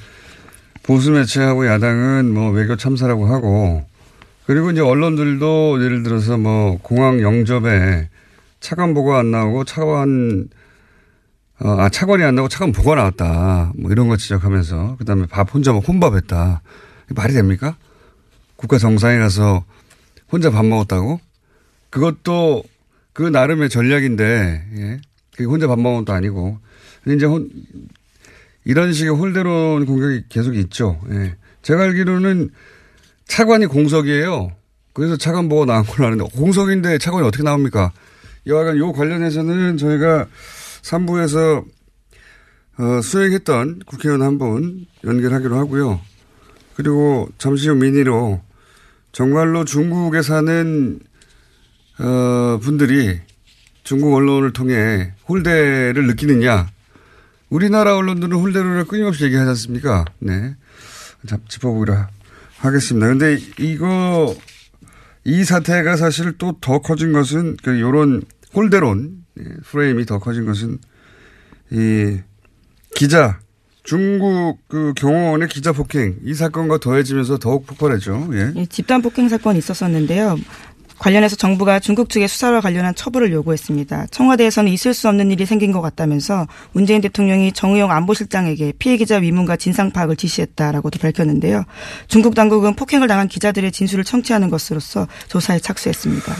보수 0.88 1.11
매체하고 1.11 1.66
야당은 1.66 2.33
뭐 2.33 2.50
외교 2.50 2.75
참사라고 2.75 3.26
하고 3.26 3.85
그리고 4.47 4.71
이제 4.71 4.80
언론들도 4.80 5.85
예를 5.85 6.02
들어서 6.02 6.38
뭐 6.38 6.78
공항 6.80 7.21
영접에 7.21 8.09
차관 8.61 8.95
보고가 8.95 9.18
안 9.18 9.30
나오고 9.30 9.64
차관 9.64 10.49
어, 11.61 11.68
아 11.78 11.90
차관이 11.90 12.23
안 12.25 12.37
나오고 12.37 12.49
차관 12.49 12.73
보고가 12.73 12.95
나왔다 12.95 13.73
뭐 13.76 13.92
이런 13.92 14.09
거 14.09 14.16
지적하면서 14.16 14.97
그다음에 14.97 15.26
밥 15.26 15.52
혼자 15.52 15.73
뭐 15.73 15.83
혼밥했다 15.83 16.62
말이 17.09 17.35
됩니까? 17.35 17.76
국가 18.57 18.78
정상에 18.78 19.18
가서 19.18 19.66
혼자 20.33 20.50
밥 20.50 20.64
먹었다고? 20.64 21.21
그것도 21.90 22.62
그 23.12 23.25
나름의 23.25 23.68
전략인데 23.68 24.64
예. 24.78 25.00
그게 25.33 25.45
혼자 25.45 25.66
밥 25.66 25.78
먹은 25.78 26.07
것도 26.07 26.14
아니고 26.14 26.59
이제 27.09 27.26
혼, 27.26 27.50
이런 28.69 28.93
식의 28.93 29.15
홀대론 29.15 29.87
공격이 29.87 30.25
계속 30.29 30.55
있죠. 30.55 31.01
예. 31.11 31.37
제가 31.63 31.85
알기로는 31.85 32.51
차관이 33.27 33.65
공석이에요. 33.65 34.53
그래서 34.93 35.17
차관 35.17 35.49
보고 35.49 35.65
나온 35.65 35.85
걸로 35.85 36.07
아는데 36.07 36.25
공석인데 36.37 36.99
차관이 36.99 37.27
어떻게 37.27 37.43
나옵니까? 37.43 37.93
여하간 38.47 38.77
요 38.77 38.93
관련해서는 38.93 39.79
저희가 39.79 40.27
3부에서 40.83 41.65
어, 42.79 43.01
수행했던 43.01 43.81
국회의원 43.87 44.21
한 44.21 44.37
분 44.37 44.85
연결하기로 45.03 45.57
하고요. 45.57 46.01
그리고 46.77 47.31
잠시 47.39 47.71
후 47.71 47.75
미니로 47.75 48.43
정말로 49.13 49.65
중국에 49.65 50.21
사는 50.21 51.01
어, 52.01 52.59
분들이 52.63 53.19
중국 53.83 54.15
언론을 54.15 54.53
통해 54.53 55.15
홀대를 55.27 56.07
느끼느냐 56.07 56.69
우리나라 57.50 57.97
언론들은 57.97 58.37
홀대로를 58.37 58.85
끊임없이 58.85 59.25
얘기하지 59.25 59.49
않습니까? 59.50 60.05
네. 60.19 60.55
짚어보기로 61.49 61.95
하겠습니다. 62.59 63.07
근데 63.09 63.38
이거, 63.59 64.35
이 65.25 65.45
사태가 65.45 65.97
사실 65.97 66.37
또 66.38 66.59
더 66.61 66.81
커진 66.81 67.12
것은, 67.12 67.57
그, 67.62 67.81
요런 67.81 68.23
홀대론, 68.55 69.25
예, 69.40 69.45
프레임이 69.64 70.07
더 70.07 70.19
커진 70.19 70.45
것은, 70.47 70.78
이, 71.71 72.19
기자, 72.95 73.38
중국 73.83 74.59
그 74.69 74.93
경호원의 74.97 75.49
기자 75.49 75.73
폭행, 75.73 76.17
이 76.25 76.35
사건과 76.35 76.78
더해지면서 76.78 77.38
더욱 77.38 77.67
폭발했죠. 77.67 78.28
예. 78.33 78.52
예, 78.57 78.67
집단 78.67 79.00
폭행 79.00 79.28
사건이 79.28 79.59
있었었는데요. 79.59 80.37
관련해서 80.99 81.37
정부가 81.37 81.81
중국 81.81 82.11
측의 82.11 82.28
수사와 82.28 82.61
관련한 82.61 82.95
처벌을 82.95 83.33
요구했습니다. 83.33 84.07
청와대에서는 84.11 84.71
있을 84.73 84.95
수 84.95 85.09
없는 85.09 85.31
일이 85.31 85.47
생긴 85.47 85.73
것 85.73 85.81
같다면서 85.81 86.47
문재인 86.73 87.00
대통령이 87.00 87.52
정의용 87.52 87.90
안보실장에게 87.90 88.73
피해 88.78 88.97
기자 88.97 89.17
위문과 89.17 89.57
진상 89.57 89.90
파악을 89.90 90.17
지시했다라고도 90.17 90.99
밝혔는데요. 90.99 91.64
중국 92.09 92.35
당국은 92.35 92.75
폭행을 92.75 93.09
당한 93.09 93.28
기자들의 93.28 93.71
진술을 93.71 94.05
청취하는 94.05 94.50
것으로서 94.50 95.07
조사에 95.28 95.61
착수했습니다. 95.61 96.35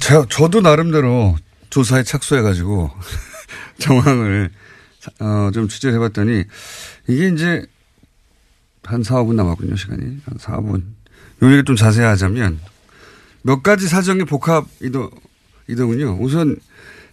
저, 0.00 0.26
저도 0.26 0.60
나름대로 0.60 1.36
조사에 1.70 2.02
착수해가지고 2.04 2.90
정황을 3.78 4.50
어, 5.20 5.50
좀 5.52 5.68
취재를 5.68 5.96
해봤더니 5.96 6.44
이게 7.08 7.28
이제 7.28 7.66
한 8.84 9.02
4, 9.02 9.16
5분 9.22 9.34
남았군요, 9.34 9.76
시간이. 9.76 10.02
한 10.24 10.38
4분. 10.38 10.82
요 11.42 11.52
얘기 11.52 11.64
좀 11.64 11.76
자세히 11.76 12.04
하자면 12.04 12.60
몇 13.42 13.62
가지 13.62 13.88
사정의 13.88 14.24
복합 14.24 14.66
이동, 14.80 15.10
이동은요. 15.68 16.18
우선 16.20 16.56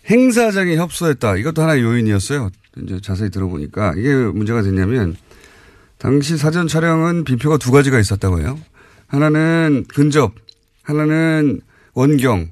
행사장에 0.09 0.77
협소했다. 0.77 1.37
이것도 1.37 1.61
하나의 1.61 1.81
요인이었어요. 1.81 2.49
이제 2.83 2.99
자세히 3.01 3.29
들어보니까 3.29 3.93
이게 3.97 4.13
문제가 4.13 4.61
됐냐면 4.61 5.15
당시 5.97 6.37
사전 6.37 6.67
촬영은 6.67 7.25
비표가 7.25 7.57
두 7.57 7.71
가지가 7.71 7.99
있었다고 7.99 8.39
해요. 8.39 8.57
하나는 9.07 9.85
근접, 9.93 10.33
하나는 10.83 11.61
원경. 11.93 12.51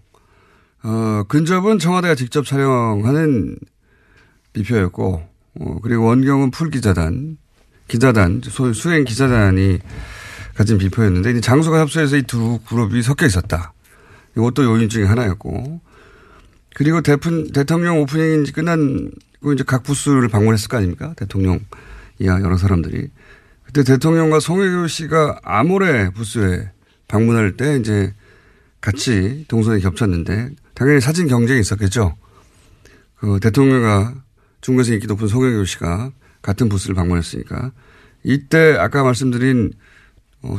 어, 0.83 1.23
근접은 1.27 1.79
청와대가 1.79 2.15
직접 2.15 2.45
촬영하는 2.45 3.57
비표였고, 4.53 5.23
어, 5.59 5.79
그리고 5.81 6.05
원경은 6.05 6.51
풀 6.51 6.69
기자단, 6.69 7.37
기자단, 7.87 8.41
소 8.43 8.73
수행 8.73 9.05
기자단이 9.05 9.79
가진 10.57 10.77
비표였는데 10.79 11.31
이제 11.31 11.41
장소가 11.41 11.79
협소해서 11.81 12.17
이 12.17 12.23
두 12.23 12.59
그룹이 12.67 13.03
섞여 13.03 13.25
있었다. 13.27 13.73
이것도 14.35 14.63
요인 14.65 14.89
중에 14.89 15.05
하나였고 15.05 15.79
그리고 16.75 17.01
대푼, 17.01 17.51
대통령 17.51 18.01
오프닝이 18.01 18.43
이제 18.43 18.51
끝난 18.51 19.11
그 19.41 19.53
이제 19.53 19.63
각 19.65 19.83
부스를 19.83 20.27
방문했을 20.29 20.67
거 20.67 20.77
아닙니까? 20.77 21.13
대통령 21.15 21.59
이하 22.19 22.41
여러 22.41 22.57
사람들이 22.57 23.09
그때 23.63 23.83
대통령과 23.83 24.39
송혜교 24.39 24.87
씨가 24.87 25.39
아모레 25.43 26.11
부스에 26.11 26.71
방문할 27.07 27.55
때 27.55 27.77
이제 27.77 28.13
같이 28.81 29.45
동선이 29.47 29.81
겹쳤는데 29.81 30.49
당연히 30.73 31.01
사진 31.01 31.27
경쟁이 31.27 31.59
있었겠죠. 31.59 32.15
그 33.17 33.39
대통령과 33.41 34.15
중국에서 34.61 34.93
인기 34.93 35.07
높은 35.07 35.27
송혜교 35.27 35.65
씨가 35.65 36.11
같은 36.41 36.69
부스를 36.69 36.95
방문했으니까 36.95 37.71
이때 38.23 38.75
아까 38.79 39.03
말씀드린 39.03 39.73
어, 39.73 39.87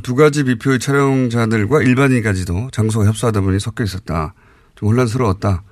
두 0.02 0.14
가지 0.14 0.44
비표의 0.44 0.78
촬영자들과 0.78 1.82
일반인까지도 1.82 2.70
장소가 2.72 3.06
협소하다 3.06 3.40
보니 3.40 3.58
섞여 3.60 3.84
있었다. 3.84 4.34
좀 4.74 4.88
혼란스러웠다. 4.90 5.62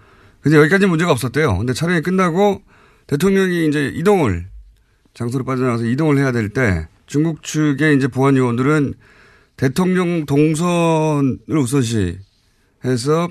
근데 0.41 0.59
여기까지 0.59 0.87
문제가 0.87 1.13
없었대요. 1.13 1.59
근데 1.59 1.73
촬영이 1.73 2.03
끝나고 2.03 2.63
대통령이 3.07 3.67
이제 3.69 3.93
이동을 3.95 4.49
장소로 5.15 5.45
빠져나가서 5.45 5.85
이동을 5.85 6.19
해야 6.19 6.33
될 6.33 6.51
때 6.51 6.89
중국 7.07 7.43
측의 7.43 7.97
이제 7.97 8.09
보안 8.09 8.37
요원들은 8.37 8.95
대통령 9.57 10.27
동선을 10.27 11.57
우선시 11.57 12.19
해서 12.85 13.29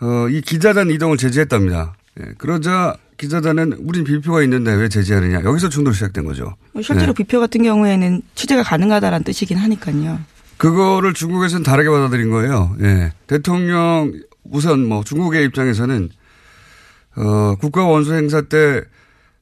어, 0.00 0.28
이 0.28 0.40
기자단 0.42 0.90
이동을 0.90 1.16
제지했답니다. 1.16 1.96
예, 2.20 2.32
그러자 2.38 2.96
기자단은 3.16 3.74
우린 3.80 4.04
비표가 4.04 4.42
있는데 4.42 4.72
왜 4.74 4.88
제지하느냐. 4.88 5.42
여기서 5.44 5.68
충돌이 5.68 5.94
시작된 5.94 6.24
거죠. 6.24 6.54
뭐 6.72 6.82
실제로 6.82 7.08
네. 7.08 7.14
비표 7.14 7.40
같은 7.40 7.62
경우에는 7.62 8.22
취재가 8.34 8.62
가능하다라는 8.62 9.24
뜻이긴 9.24 9.56
하니까요. 9.56 10.18
그거를 10.56 11.12
중국에서는 11.14 11.62
다르게 11.62 11.88
받아들인 11.90 12.30
거예요. 12.30 12.76
예. 12.80 13.12
대통령 13.26 14.12
우선 14.44 14.86
뭐 14.86 15.04
중국의 15.04 15.44
입장에서는 15.46 16.10
어, 17.16 17.56
국가 17.56 17.84
원수 17.84 18.14
행사 18.14 18.42
때 18.42 18.82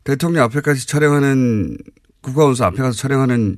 대통령 0.04 0.44
앞에까지 0.44 0.86
촬영하는 0.86 1.76
국가 2.20 2.44
원수 2.44 2.64
앞에 2.64 2.76
가서 2.78 2.96
촬영하는 2.96 3.56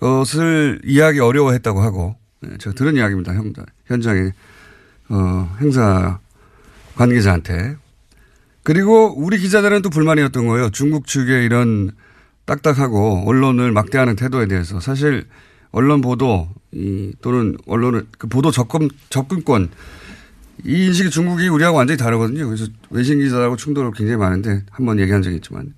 것을 0.00 0.80
이해하기 0.84 1.20
어려워했다고 1.20 1.80
하고 1.80 2.16
예, 2.46 2.56
제가 2.58 2.74
들은 2.74 2.96
이야기입니다. 2.96 3.34
형, 3.34 3.52
현장에 3.86 4.32
어, 5.10 5.56
행사 5.60 6.18
관계자한테 6.96 7.76
그리고 8.68 9.14
우리 9.16 9.38
기자들은 9.38 9.80
또 9.80 9.88
불만이었던 9.88 10.46
거예요. 10.46 10.68
중국 10.68 11.06
측의 11.06 11.46
이런 11.46 11.90
딱딱하고 12.44 13.22
언론을 13.26 13.72
막대하는 13.72 14.14
태도에 14.14 14.46
대해서 14.46 14.78
사실 14.78 15.24
언론 15.70 16.02
보도 16.02 16.50
이 16.72 17.14
또는 17.22 17.56
언론을 17.66 18.04
그 18.18 18.26
보도 18.26 18.50
접근 18.50 18.90
접근권 19.08 19.70
이 20.66 20.84
인식이 20.84 21.08
중국이 21.08 21.48
우리하고 21.48 21.78
완전히 21.78 21.96
다르거든요. 21.96 22.44
그래서 22.44 22.66
외신 22.90 23.20
기자하고 23.20 23.56
충돌이 23.56 23.90
굉장히 23.96 24.18
많은데 24.18 24.62
한 24.70 24.84
번 24.84 25.00
얘기한 25.00 25.22
적이 25.22 25.36
있지만 25.36 25.72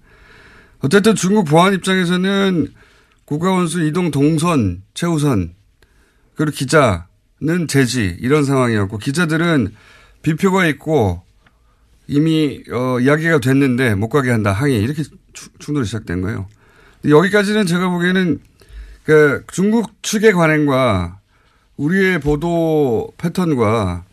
어쨌든 0.81 1.15
중국 1.15 1.45
보안 1.45 1.73
입장에서는 1.73 2.73
국가원수 3.25 3.85
이동 3.85 4.11
동선 4.11 4.83
최우선 4.95 5.55
그리고 6.35 6.57
기자는 6.57 7.69
제지 7.69 8.17
이런 8.19 8.43
상황이었고 8.43 8.99
기자들은 8.99 9.75
비표가 10.23 10.67
있고 10.67 11.23
이미 12.11 12.65
어, 12.73 12.99
이야기가 12.99 13.39
됐는데 13.39 13.95
못 13.95 14.09
가게 14.09 14.31
한다 14.33 14.51
항의 14.51 14.83
이렇게 14.83 15.05
충돌이 15.61 15.87
시작된 15.87 16.23
거예요. 16.23 16.49
여기까지는 17.09 17.67
제가 17.67 17.89
보기에는 17.89 18.41
그 19.05 19.45
중국 19.53 20.03
측의 20.03 20.33
관행과 20.33 21.21
우리의 21.77 22.21
보도 22.21 23.13
패턴과 23.17 24.05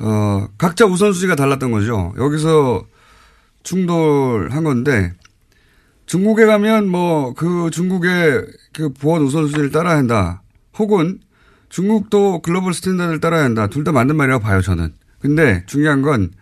어, 0.00 0.48
각자 0.58 0.84
우선순위가 0.84 1.36
달랐던 1.36 1.70
거죠. 1.70 2.12
여기서 2.18 2.84
충돌한 3.62 4.64
건데 4.64 5.12
중국에 6.06 6.44
가면 6.44 6.88
뭐 6.88 7.34
그 7.34 7.70
중국의 7.70 8.46
그 8.72 8.92
보안 8.92 9.22
우선순위를 9.22 9.70
따라야 9.70 9.96
한다. 9.96 10.42
혹은 10.76 11.20
중국도 11.68 12.42
global 12.42 12.74
standard를 12.74 13.20
따라야 13.20 13.44
한다. 13.44 13.68
둘 13.68 13.84
다 13.84 13.92
맞는 13.92 14.16
말이라고 14.16 14.42
봐요, 14.42 14.60
저는. 14.60 14.92
근데 15.20 15.62
중요한 15.66 16.02
건 16.02 16.32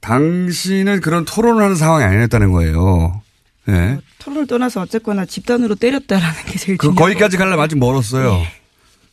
당신은 0.00 1.00
그런 1.00 1.24
토론을 1.24 1.62
하는 1.62 1.76
상황이 1.76 2.04
아니었다는 2.04 2.52
거예요. 2.52 3.22
네. 3.66 3.92
뭐, 3.92 4.02
토론을 4.18 4.46
떠나서 4.46 4.82
어쨌거나 4.82 5.24
집단으로 5.26 5.74
때렸다라는 5.74 6.44
게 6.46 6.58
제일 6.58 6.78
그 6.78 6.88
중요한 6.88 6.96
거기까지 6.96 7.36
가려면 7.36 7.60
아직 7.60 7.78
멀었어요. 7.78 8.32
네. 8.32 8.48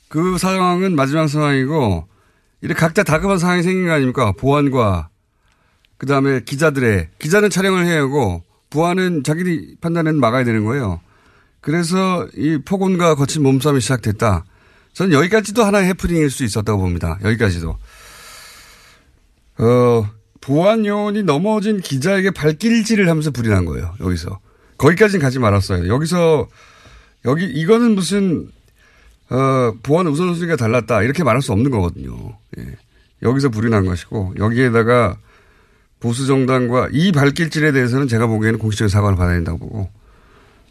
그 0.07 0.37
상황은 0.37 0.95
마지막 0.95 1.27
상황이고 1.27 2.07
이렇게 2.61 2.79
각자 2.79 3.03
다급한 3.03 3.37
상황이 3.37 3.61
생긴 3.63 3.87
거 3.87 3.93
아닙니까? 3.93 4.31
보안과 4.31 5.09
그 5.97 6.05
다음에 6.05 6.41
기자들의 6.41 7.09
기자는 7.19 7.49
촬영을 7.49 7.85
해야 7.85 8.01
하고 8.01 8.43
보안은 8.69 9.23
자기들이 9.23 9.77
판단은 9.81 10.19
막아야 10.19 10.43
되는 10.43 10.65
거예요. 10.65 11.01
그래서 11.61 12.27
이 12.35 12.59
폭언과 12.63 13.15
거친 13.15 13.43
몸싸움이 13.43 13.81
시작됐다. 13.81 14.45
저는 14.93 15.13
여기까지도 15.13 15.63
하나의 15.63 15.87
해프닝일 15.87 16.29
수 16.31 16.43
있었다고 16.43 16.79
봅니다. 16.79 17.19
여기까지도. 17.23 17.77
어, 19.59 20.09
보안 20.41 20.85
요원이 20.85 21.23
넘어진 21.23 21.79
기자에게 21.79 22.31
발길질을 22.31 23.09
하면서 23.09 23.31
불이 23.31 23.49
난 23.49 23.65
거예요. 23.65 23.95
여기서. 23.99 24.39
거기까지는 24.77 25.21
가지 25.21 25.39
말았어요. 25.39 25.87
여기서, 25.87 26.47
여기, 27.25 27.45
이거는 27.45 27.95
무슨, 27.95 28.49
어, 29.29 29.73
보안 29.83 30.07
우선순위가 30.07 30.55
달랐다. 30.55 31.03
이렇게 31.03 31.23
말할 31.23 31.41
수 31.41 31.51
없는 31.51 31.71
거거든요. 31.71 32.37
예. 32.57 32.65
여기서 33.23 33.49
불이 33.49 33.69
난 33.69 33.85
것이고, 33.85 34.35
여기에다가 34.37 35.17
보수 35.99 36.27
정당과 36.27 36.89
이 36.91 37.11
발길질에 37.11 37.71
대해서는 37.71 38.07
제가 38.07 38.27
보기에는 38.27 38.59
공식적인 38.59 38.89
사과를 38.89 39.17
받아야 39.17 39.35
된다고 39.35 39.57
보고, 39.57 39.89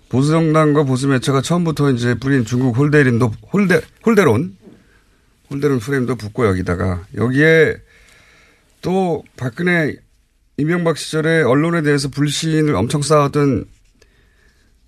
보수 0.09 0.31
정당과 0.31 0.85
보수 0.85 1.09
매체가 1.09 1.43
처음부터 1.43 1.91
이제 1.91 2.15
뿌린 2.15 2.45
중국 2.45 2.79
홀대림도, 2.79 3.33
홀대, 3.53 3.81
홀대론, 4.05 4.57
홀대론 5.51 5.81
프레임도 5.81 6.15
붙고 6.15 6.47
여기다가, 6.47 7.05
여기에 7.17 7.77
또 8.87 9.25
박근혜 9.37 9.97
이명박 10.59 10.97
시절에 10.97 11.43
언론에 11.43 11.83
대해서 11.83 12.09
불신을 12.09 12.77
엄청 12.77 13.03
쌓았던 13.03 13.65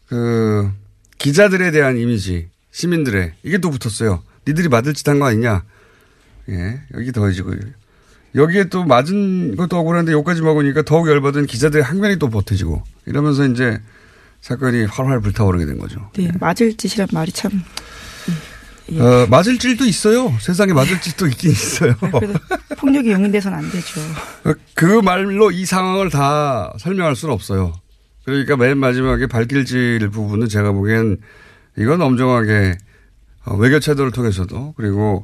그 0.06 0.70
기자들에 1.18 1.72
대한 1.72 1.96
이미지, 1.98 2.48
시민들의 2.70 3.32
이게 3.42 3.58
또 3.58 3.70
붙었어요. 3.72 4.22
니들이 4.46 4.68
맞을 4.68 4.94
짓 4.94 5.08
한 5.08 5.18
거 5.18 5.26
아니냐? 5.26 5.64
예, 6.48 6.80
여기 6.94 7.10
더해지고 7.10 7.54
여기에 8.36 8.68
또 8.68 8.84
맞은 8.84 9.56
것도 9.56 9.76
억울한데 9.76 10.12
여기까지 10.12 10.42
먹으니까 10.42 10.82
더욱 10.82 11.08
열받은 11.08 11.46
기자들의 11.46 11.82
항변이 11.82 12.18
또 12.20 12.30
버텨지고 12.30 12.84
이러면서 13.06 13.46
이제 13.46 13.80
사건이 14.42 14.84
활활 14.84 15.20
불타오르게 15.20 15.66
된 15.66 15.76
거죠. 15.76 16.08
네, 16.16 16.30
맞을 16.38 16.76
짓이란 16.76 17.08
말이 17.12 17.32
참. 17.32 17.50
예. 18.92 19.00
어, 19.00 19.26
맞을 19.28 19.58
짓도 19.58 19.84
있어요. 19.84 20.32
세상에 20.40 20.72
맞을 20.72 21.00
짓도 21.00 21.26
있긴 21.26 21.50
있어요. 21.50 21.94
폭력이 22.78 23.10
용인돼서는 23.10 23.58
안 23.58 23.70
되죠. 23.70 24.00
그 24.74 25.00
말로 25.02 25.50
이 25.50 25.66
상황을 25.66 26.10
다 26.10 26.72
설명할 26.78 27.14
수는 27.16 27.34
없어요. 27.34 27.74
그러니까 28.24 28.56
맨 28.56 28.78
마지막에 28.78 29.26
발길질 29.26 30.08
부분은 30.10 30.48
제가 30.48 30.72
보기엔 30.72 31.18
이건 31.76 32.00
엄정하게 32.02 32.76
어, 33.44 33.56
외교 33.56 33.78
태도를 33.80 34.10
통해서도 34.12 34.74
그리고 34.76 35.22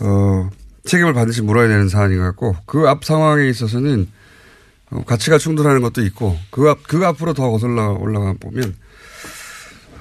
어, 0.00 0.50
책임을 0.84 1.12
반드시 1.14 1.42
물어야 1.42 1.68
되는 1.68 1.88
사안인 1.88 2.18
것 2.18 2.24
같고 2.24 2.56
그 2.66 2.86
앞 2.88 3.04
상황에 3.04 3.48
있어서는 3.48 4.08
어, 4.90 5.04
가치가 5.04 5.38
충돌하는 5.38 5.80
것도 5.80 6.02
있고 6.02 6.36
그 6.50 6.68
앞, 6.68 6.82
그 6.86 7.04
앞으로 7.06 7.32
더 7.34 7.50
거슬러 7.50 7.92
올라가 7.92 8.34
보면 8.40 8.74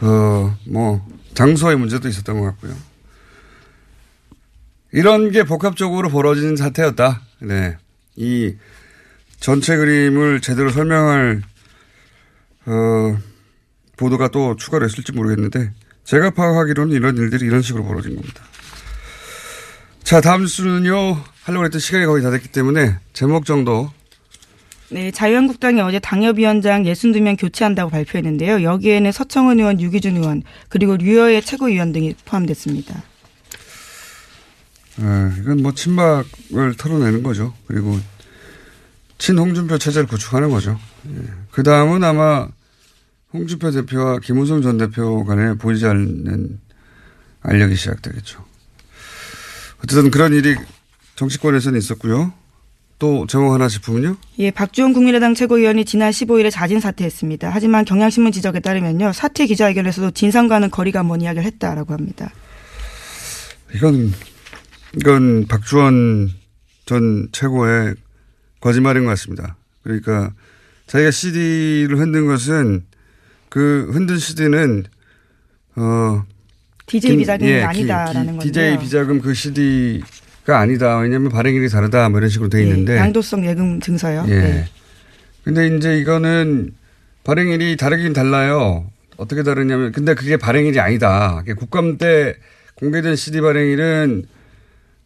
어, 0.02 0.58
뭐 0.68 1.06
장소의 1.34 1.78
문제도 1.78 2.08
있었던 2.08 2.40
것 2.40 2.46
같고요. 2.48 2.76
이런 4.92 5.32
게 5.32 5.44
복합적으로 5.44 6.10
벌어진 6.10 6.56
사태였다. 6.56 7.22
네. 7.40 7.78
이 8.16 8.56
전체 9.40 9.76
그림을 9.78 10.42
제대로 10.42 10.70
설명할, 10.70 11.42
어, 12.66 13.18
보도가 13.98 14.28
또 14.30 14.56
추가로 14.56 14.86
있을지 14.86 15.12
모르겠는데, 15.14 15.72
제가 16.04 16.32
파악하기로는 16.32 16.96
이런 16.96 17.18
일들이 17.18 17.46
이런 17.46 17.62
식으로 17.62 17.84
벌어진 17.86 18.16
겁니다. 18.16 18.44
자, 20.04 20.20
다음 20.20 20.42
뉴스는요, 20.42 21.24
하려고 21.44 21.66
했던 21.66 21.80
시간이 21.80 22.06
거의 22.06 22.22
다 22.22 22.30
됐기 22.30 22.50
때문에, 22.50 22.98
제목 23.14 23.46
정도. 23.46 23.92
네, 24.92 25.10
자유한국당이 25.10 25.80
어제 25.80 26.00
당협위원장 26.00 26.84
62명 26.84 27.40
교체한다고 27.40 27.90
발표했는데요. 27.90 28.64
여기에는 28.64 29.12
서청은 29.14 29.60
의원, 29.60 29.80
유기준 29.80 30.18
의원, 30.18 30.44
그리고 30.68 30.98
류여의 30.98 31.44
최고위원 31.44 31.94
등이 31.94 32.16
포함됐습니다. 32.26 33.02
아, 34.98 35.36
이건 35.40 35.62
뭐 35.64 35.74
친박을 35.74 36.76
털어내는 36.78 37.24
거죠. 37.24 37.54
그리고 37.68 37.98
친홍준표 39.18 39.78
체제를 39.78 40.08
구축하는 40.08 40.50
거죠. 40.50 40.78
예. 41.08 41.24
그 41.52 41.64
다음은 41.64 42.04
아마 42.04 42.50
홍준표 43.32 43.72
대표와 43.72 44.20
김우성 44.20 44.62
전 44.62 44.78
대표 44.78 45.24
간에 45.24 45.54
보이지 45.54 45.86
않는 45.86 46.60
알력이 47.44 47.78
시작되겠죠. 47.78 48.44
어쨌든 49.84 50.12
그런 50.12 50.34
일이 50.34 50.58
정치권에서는 51.16 51.80
있었고요. 51.80 52.34
또 53.02 53.26
제목 53.26 53.52
하나 53.52 53.68
짚으면요. 53.68 54.16
예, 54.38 54.52
박주원 54.52 54.94
국민의당 54.94 55.34
최고위원이 55.34 55.86
지난 55.86 56.12
15일에 56.12 56.52
자진 56.52 56.80
사퇴했습니다. 56.80 57.50
하지만 57.52 57.84
경향신문 57.84 58.32
지적에 58.32 58.60
따르면요. 58.60 59.12
사퇴 59.12 59.48
기자회견에서도 59.48 60.12
진상과는 60.12 60.70
거리가 60.70 61.02
먼 61.02 61.20
이야기를 61.20 61.44
했다라고 61.44 61.96
합니다. 61.96 62.32
이건 63.74 64.14
이건 64.96 65.48
박주원 65.48 66.30
전 66.86 67.28
최고의 67.32 67.96
거짓말인 68.60 69.06
것 69.06 69.10
같습니다. 69.10 69.56
그러니까 69.82 70.32
자기가 70.86 71.10
CD를 71.10 71.98
흔든 71.98 72.28
것은 72.28 72.86
그 73.50 73.90
흔든 73.92 74.20
CD는 74.20 74.84
어 75.76 76.24
DJ 76.86 77.18
비자금이 77.18 77.50
예, 77.50 77.64
아니다라는 77.64 78.38
건데 78.38 78.44
DJ 78.44 78.78
비자금 78.78 79.22
그 79.22 79.34
CD 79.34 80.04
가 80.46 80.60
아니다. 80.60 80.98
왜냐하면 80.98 81.30
발행일이 81.30 81.70
다르다. 81.70 82.10
뭐 82.10 82.20
이런 82.20 82.30
식으로 82.30 82.50
돼 82.50 82.64
있는데 82.64 82.94
예, 82.94 82.98
양도성 82.98 83.46
예금 83.46 83.80
증서요. 83.80 84.26
예. 84.28 84.40
네. 84.40 84.66
근데 85.44 85.68
이제 85.68 85.98
이거는 86.00 86.74
발행일이 87.24 87.78
다르긴 87.78 88.14
달라요. 88.14 88.86
어떻게 89.18 89.44
다르냐면 89.44 89.92
근데 89.92 90.16
그게 90.16 90.38
발행일이 90.38 90.80
아니다. 90.80 91.44
국감 91.58 91.98
때 92.00 92.36
공개된 92.76 93.16
CD 93.16 93.42
발행일은 93.42 94.26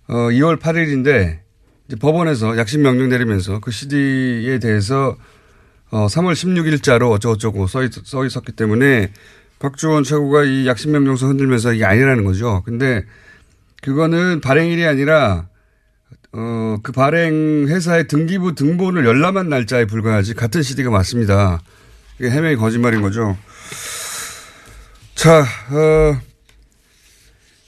어, 0.08 0.14
2월 0.14 0.58
8일인데 0.58 1.40
이제 1.88 1.98
법원에서 2.00 2.58
약식 2.58 2.80
명령 2.80 3.10
내리면서 3.10 3.60
그 3.60 3.72
CD에 3.72 4.60
대해서 4.60 5.18
어, 5.92 6.08
3월 6.08 6.34
16일자로 6.34 7.12
어쩌고저쩌고 7.12 7.68
써, 7.68 7.84
있, 7.84 7.92
써 7.92 8.26
있었기 8.26 8.54
때문에 8.54 9.12
박주원 9.60 10.04
최고가 10.04 10.44
이 10.44 10.68
약식 10.68 10.90
명령서 10.90 11.28
흔들면서 11.28 11.74
이게 11.74 11.86
아니라는 11.86 12.24
거죠. 12.24 12.64
근데 12.66 13.04
그거는 13.86 14.42
발행일이 14.42 14.84
아니라 14.84 15.48
어, 16.34 16.78
그 16.82 16.92
발행 16.92 17.68
회사의 17.68 18.08
등기부 18.08 18.56
등본을 18.56 19.06
열람한 19.06 19.48
날짜에 19.48 19.86
불과하지 19.86 20.34
같은 20.34 20.64
CD가 20.64 20.90
맞습니다. 20.90 21.62
이게 22.20 22.32
해명이 22.32 22.56
거짓말인 22.56 23.04
거죠. 23.04 23.38
자, 25.14 25.42
어, 25.42 26.20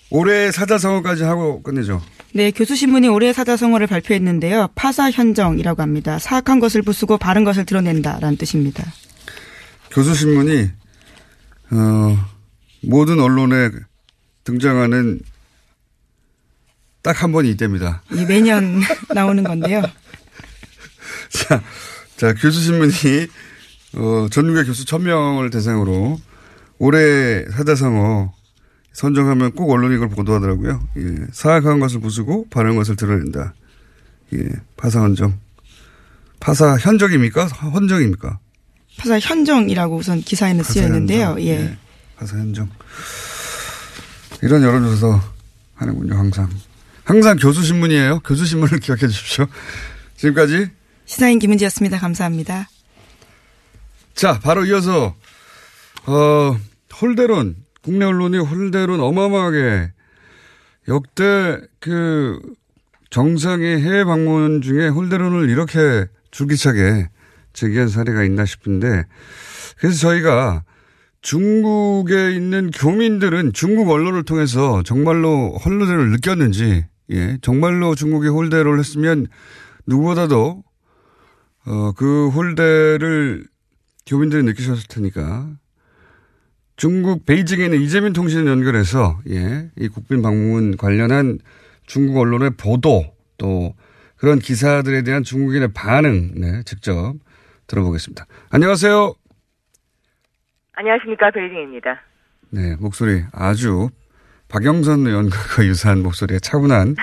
올해 0.09 0.51
사자성어까지 0.51 1.23
하고 1.23 1.61
끝내죠. 1.61 2.01
네, 2.33 2.49
교수신문이 2.49 3.07
올해 3.09 3.31
사자성어를 3.31 3.85
발표했는데요. 3.85 4.69
파사현정이라고 4.73 5.83
합니다. 5.83 6.17
사악한 6.17 6.59
것을 6.59 6.81
부수고 6.81 7.19
바른 7.19 7.43
것을 7.43 7.63
드러낸다라는 7.63 8.37
뜻입니다. 8.37 8.83
교수신문이 9.91 10.69
어, 11.71 12.17
모든 12.81 13.19
언론에 13.19 13.69
등장하는 14.45 15.19
딱 17.07 17.23
한 17.23 17.31
번이 17.31 17.49
이때입니다. 17.51 18.01
이 18.11 18.25
매년 18.25 18.81
나오는 19.15 19.41
건데요. 19.41 19.81
자, 21.31 21.63
자 22.17 22.33
교수 22.33 22.61
신문이 22.61 22.91
어, 23.95 24.27
전국의 24.29 24.65
교수 24.65 24.83
1000명을 24.83 25.49
대상으로 25.49 26.19
올해 26.79 27.45
사자성어 27.45 28.33
선정하면 28.91 29.53
꼭 29.53 29.71
언론이 29.71 29.95
이걸 29.95 30.09
보도하더라고요. 30.09 30.85
예. 30.97 31.15
사악한 31.31 31.79
것을 31.79 32.01
부수고 32.01 32.47
바른 32.49 32.75
것을 32.75 32.97
드러낸다. 32.97 33.53
예. 34.33 34.39
파사헌정. 34.75 35.39
파사 36.41 36.75
현정입니까? 36.77 37.45
헌정입니까? 37.45 38.39
파사 38.97 39.17
현정이라고 39.19 39.95
우선 39.95 40.19
기사에는 40.19 40.61
쓰여 40.61 40.83
있는데요. 40.87 41.37
예. 41.39 41.45
예. 41.45 41.77
파사 42.17 42.37
현정. 42.37 42.69
이런 44.41 44.61
여론조사 44.61 45.21
하는군요, 45.75 46.15
항상. 46.17 46.49
항상 47.07 47.37
교수 47.37 47.63
신문이에요. 47.63 48.19
교수 48.19 48.45
신문을 48.45 48.79
기억해 48.83 49.07
주십시오. 49.07 49.45
지금까지 50.17 50.67
시사인 51.05 51.39
김은지였습니다. 51.39 51.99
감사합니다. 51.99 52.67
자, 54.13 54.39
바로 54.39 54.65
이어서, 54.65 55.15
어, 56.05 56.59
홀대론, 57.01 57.55
국내 57.81 58.03
언론이 58.03 58.39
홀대론 58.39 58.99
어마어마하게 58.99 59.93
역대 60.89 61.57
그 61.79 62.41
정상의 63.09 63.79
해외 63.81 64.03
방문 64.03 64.61
중에 64.61 64.89
홀대론을 64.89 65.49
이렇게 65.49 66.07
줄기차게 66.31 67.07
제기한 67.53 67.87
사례가 67.87 68.25
있나 68.25 68.43
싶은데 68.45 69.05
그래서 69.77 69.97
저희가 69.97 70.63
중국에 71.21 72.33
있는 72.35 72.71
교민들은 72.71 73.53
중국 73.53 73.89
언론을 73.89 74.23
통해서 74.23 74.83
정말로 74.83 75.57
홀대를 75.57 76.09
느꼈는지, 76.11 76.85
예, 77.11 77.37
정말로 77.41 77.95
중국이 77.95 78.27
홀대를 78.27 78.79
했으면 78.79 79.27
누구보다도 79.85 80.63
어, 81.65 81.91
그 81.93 82.29
홀대를 82.29 83.45
교민들이 84.05 84.43
느끼셨을 84.43 84.87
테니까 84.87 85.49
중국 86.75 87.25
베이징에 87.25 87.65
있는 87.65 87.81
이재민 87.81 88.13
통신을 88.13 88.47
연결해서 88.47 89.19
예, 89.29 89.69
이 89.77 89.87
국빈 89.87 90.21
방문 90.21 90.77
관련한 90.77 91.39
중국 91.85 92.19
언론의 92.19 92.51
보도 92.51 93.05
또 93.37 93.73
그런 94.17 94.39
기사들에 94.39 95.03
대한 95.03 95.23
중국인의 95.23 95.73
반응 95.73 96.33
네, 96.35 96.63
직접 96.63 97.15
들어보겠습니다. 97.67 98.25
안녕하세요. 98.49 99.13
안녕하십니까 100.73 101.31
베이징입니다. 101.31 102.01
네 102.51 102.75
목소리 102.77 103.23
아주 103.31 103.89
박영선 104.49 105.05
의원과 105.05 105.65
유사한 105.65 106.03
목소리에 106.03 106.39
차분한 106.39 106.95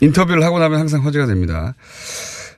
인터뷰를 0.00 0.42
하고 0.42 0.58
나면 0.58 0.80
항상 0.80 1.04
화제가 1.04 1.26
됩니다. 1.26 1.74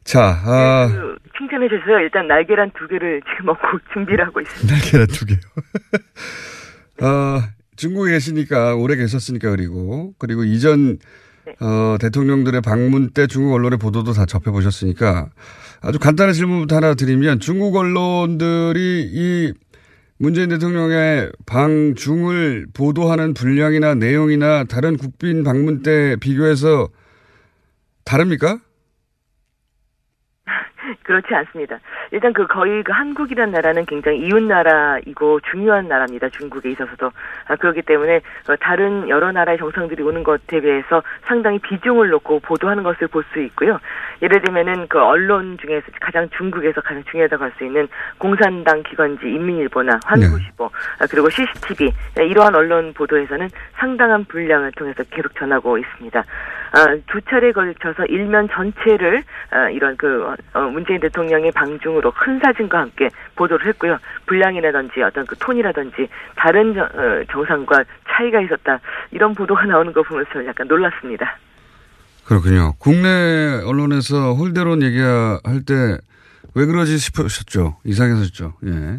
자, 0.05 0.41
아, 0.45 0.89
네, 0.91 0.95
그 0.95 1.17
칭찬해 1.37 1.69
주세요. 1.69 1.99
일단 2.01 2.27
날계란 2.27 2.71
두 2.79 2.89
개를 2.89 3.21
지금 3.31 3.47
먹고 3.47 3.79
준비를 3.93 4.27
하고 4.27 4.41
있습니다. 4.41 4.75
날계란 4.75 5.07
두 5.09 5.27
개요. 5.27 5.39
어, 7.03 7.43
중국에 7.77 8.13
계시니까 8.13 8.75
오래 8.75 8.97
계셨으니까 8.97 9.51
그리고 9.51 10.15
그리고 10.19 10.45
이전 10.45 10.99
네. 11.47 11.55
어, 11.61 11.97
대통령들의 12.01 12.61
방문 12.63 13.11
때 13.11 13.27
중국 13.27 13.55
언론의 13.55 13.79
보도도 13.79 14.13
다 14.13 14.27
접해 14.27 14.51
보셨으니까 14.51 15.29
아주 15.81 15.99
간단한 15.99 16.35
질문부터 16.35 16.77
하나 16.77 16.95
드리면 16.95 17.41
중국 17.41 17.77
언론들이 17.77 19.11
이 19.13 19.53
문재인 20.21 20.49
대통령의 20.49 21.31
방중을 21.47 22.67
보도하는 22.75 23.35
분량이나 23.35 23.95
내용이나 23.95 24.65
다른 24.65 24.97
국빈 24.97 25.45
방문 25.45 25.83
때 25.83 26.17
비교해서 26.17 26.89
다릅니까? 28.05 28.61
그렇지 31.09 31.35
않습니다. 31.35 31.79
일단 32.11 32.35
그 32.35 32.47
거의 32.47 32.83
그 32.83 32.93
한국이라는 32.93 33.51
나라는 33.51 33.87
굉장히 33.87 34.19
이웃 34.19 34.43
나라이고 34.43 35.41
중요한 35.51 35.89
나라입니다. 35.89 36.29
중국에 36.29 36.71
있어서도 36.73 37.11
아, 37.47 37.57
그렇기 37.57 37.81
때문에 37.81 38.21
어, 38.49 38.57
다른 38.61 39.09
여러 39.09 39.33
나라의 39.33 39.57
정상들이 39.57 40.03
오는 40.03 40.23
것에 40.23 40.61
비해서 40.61 41.03
상당히 41.27 41.59
비중을 41.61 42.11
놓고 42.11 42.41
보도하는 42.41 42.83
것을 42.83 43.09
볼 43.09 43.25
수 43.33 43.41
있고요. 43.41 43.79
예를 44.23 44.41
들면은 44.41 44.87
그 44.89 44.99
언론 45.03 45.59
중에서 45.59 45.87
가장 46.01 46.29
중국에서 46.37 46.81
가장 46.81 47.03
중요하다고 47.11 47.45
할 47.45 47.53
수 47.59 47.65
있는 47.65 47.89
공산당 48.19 48.83
기관지 48.83 49.27
인민일보나 49.27 50.01
환구시보 50.05 50.67
아, 50.67 51.07
그리고 51.11 51.29
CCTV 51.31 51.91
이러한 52.19 52.55
언론 52.55 52.93
보도에서는 52.93 53.49
상당한 53.77 54.25
분량을 54.27 54.73
통해서 54.73 55.03
계속 55.11 55.35
전하고 55.37 55.79
있습니다. 55.79 56.25
아, 56.73 56.97
두 57.07 57.21
차례 57.23 57.53
걸쳐서 57.53 58.05
일면 58.07 58.49
전체를 58.51 59.23
아, 59.51 59.71
이런 59.71 59.97
그 59.97 60.35
어, 60.53 60.61
문재인 60.61 60.98
대통령의 61.01 61.53
방중으로 61.53 62.13
큰 62.13 62.39
사진과 62.41 62.79
함께 62.81 63.09
보도를 63.37 63.67
했고요. 63.67 63.99
분량이라든지 64.27 65.03
어떤 65.03 65.27
그 65.27 65.37
톤이라든지 65.37 66.09
다른 66.37 66.75
정, 66.75 66.85
어, 66.85 67.25
정상과 67.31 67.85
차이가 68.09 68.41
있었다 68.41 68.81
이런 69.11 69.35
보도가 69.35 69.65
나오는 69.67 69.93
거 69.93 70.03
보면서 70.03 70.45
약간 70.47 70.67
놀랐습니다. 70.69 71.37
그렇군요. 72.27 72.75
국내 72.79 73.63
언론에서 73.65 74.35
홀대론 74.35 74.83
얘기할 74.83 75.65
때 75.67 75.99
왜 76.55 76.67
그러지 76.67 76.99
싶으셨죠? 76.99 77.77
이상했었죠. 77.85 78.55
예. 78.67 78.99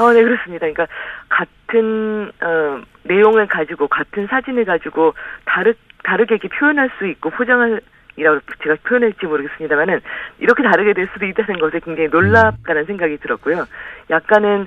어, 0.00 0.12
네, 0.12 0.22
그렇습니다. 0.22 0.66
그러니까 0.66 0.86
같은 1.28 2.30
어, 2.42 2.82
내용을 3.04 3.46
가지고 3.46 3.88
같은 3.88 4.26
사진을 4.26 4.64
가지고 4.64 5.14
다르 5.44 5.74
다르게 6.02 6.34
이렇게 6.34 6.48
표현할 6.48 6.90
수 6.98 7.06
있고 7.06 7.30
포장할 7.30 7.80
이라고 8.16 8.40
제가 8.62 8.76
표현할지 8.86 9.26
모르겠습니다만은 9.26 10.00
이렇게 10.38 10.62
다르게 10.62 10.94
될 10.94 11.08
수도 11.12 11.26
있다는 11.26 11.60
것에 11.60 11.80
굉장히 11.80 12.08
놀랍다는 12.08 12.86
생각이 12.86 13.18
들었고요. 13.18 13.66
약간은 14.10 14.66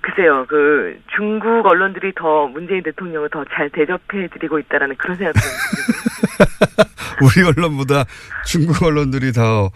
글쎄요, 0.00 0.44
그 0.48 0.98
중국 1.16 1.66
언론들이 1.66 2.12
더 2.14 2.46
문재인 2.46 2.82
대통령을 2.82 3.30
더 3.30 3.42
잘 3.54 3.70
대접해 3.70 4.28
드리고 4.28 4.58
있다라는 4.58 4.96
그런 4.96 5.16
생각도 5.16 5.40
우리 7.22 7.46
언론보다 7.46 8.04
중국 8.44 8.82
언론들이 8.82 9.32
더 9.32 9.70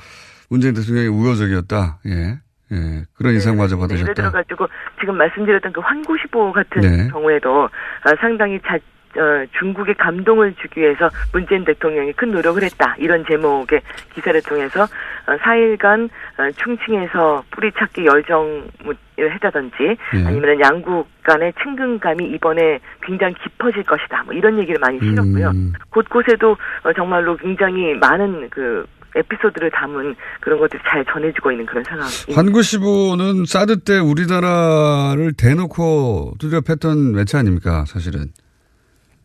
문재인 0.50 0.74
대통령이 0.74 1.08
우호적이었다. 1.08 1.98
예. 2.06 2.38
예, 2.70 3.04
그런 3.16 3.32
인상마저 3.32 3.76
네, 3.76 3.80
예를 3.80 3.88
받으셨다. 3.88 4.12
들어가지고 4.12 4.68
지금 5.00 5.16
말씀드렸던 5.16 5.72
그 5.72 5.80
환구시보 5.80 6.52
같은 6.52 6.82
네. 6.82 7.08
경우에도 7.08 7.64
아, 8.04 8.10
상당히 8.20 8.60
자, 8.60 8.76
어, 9.18 9.46
중국에 9.58 9.94
감동을 9.94 10.54
주기 10.60 10.80
위해서 10.80 11.10
문재인 11.32 11.64
대통령이 11.64 12.12
큰 12.12 12.30
노력을 12.30 12.62
했다. 12.62 12.94
이런 12.98 13.24
제목의 13.26 13.80
기사를 14.14 14.40
통해서 14.42 14.82
어, 14.82 15.36
4일간 15.36 16.08
어, 16.38 16.50
충칭에서 16.56 17.42
뿌리찾기 17.50 18.06
열정을 18.06 18.96
했다든지 19.18 19.74
예. 19.82 20.24
아니면 20.24 20.60
양국 20.60 21.08
간의 21.24 21.52
친근감이 21.62 22.24
이번에 22.30 22.78
굉장히 23.02 23.34
깊어질 23.42 23.82
것이다. 23.82 24.22
뭐 24.24 24.34
이런 24.34 24.58
얘기를 24.58 24.78
많이 24.80 24.98
실었고요. 25.00 25.50
음. 25.50 25.72
곳곳에도 25.90 26.56
어, 26.84 26.92
정말로 26.94 27.36
굉장히 27.36 27.94
많은 27.94 28.48
그 28.50 28.86
에피소드를 29.16 29.70
담은 29.70 30.14
그런 30.40 30.58
것들이 30.58 30.80
잘 30.86 31.04
전해지고 31.06 31.50
있는 31.50 31.66
그런 31.66 31.82
상황. 31.84 32.06
환구시보는 32.32 33.46
사드 33.46 33.80
때 33.80 33.98
우리나라를 33.98 35.32
대놓고 35.36 36.34
두드려 36.38 36.60
팼던 36.60 37.12
매체 37.12 37.38
아닙니까, 37.38 37.84
사실은. 37.86 38.26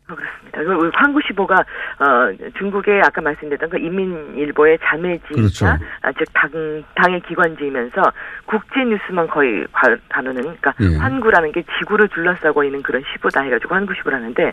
어, 0.10 0.16
그렇습니다. 0.16 0.64
그 0.64 0.92
환구시보가 0.94 1.56
어, 1.56 2.52
중국의 2.58 3.02
아까 3.02 3.22
말씀드렸던 3.22 3.70
그 3.70 3.78
인민일보의 3.78 4.80
자매지이자 4.84 5.34
그렇죠. 5.34 5.66
아, 6.02 6.12
즉 6.12 6.26
당, 6.34 6.84
당의 6.96 7.22
기관지이면서 7.22 8.02
국제 8.46 8.84
뉴스만 8.84 9.28
거의 9.28 9.66
과- 9.72 9.96
다루는 10.10 10.42
그러니까 10.42 10.74
예. 10.82 10.98
환구라는 10.98 11.52
게 11.54 11.64
지구를 11.80 12.10
둘러싸고 12.10 12.64
있는 12.66 12.82
그런 12.84 13.02
시보다 13.14 13.42
해가지고 13.44 13.76
환구시보라는데 13.76 14.52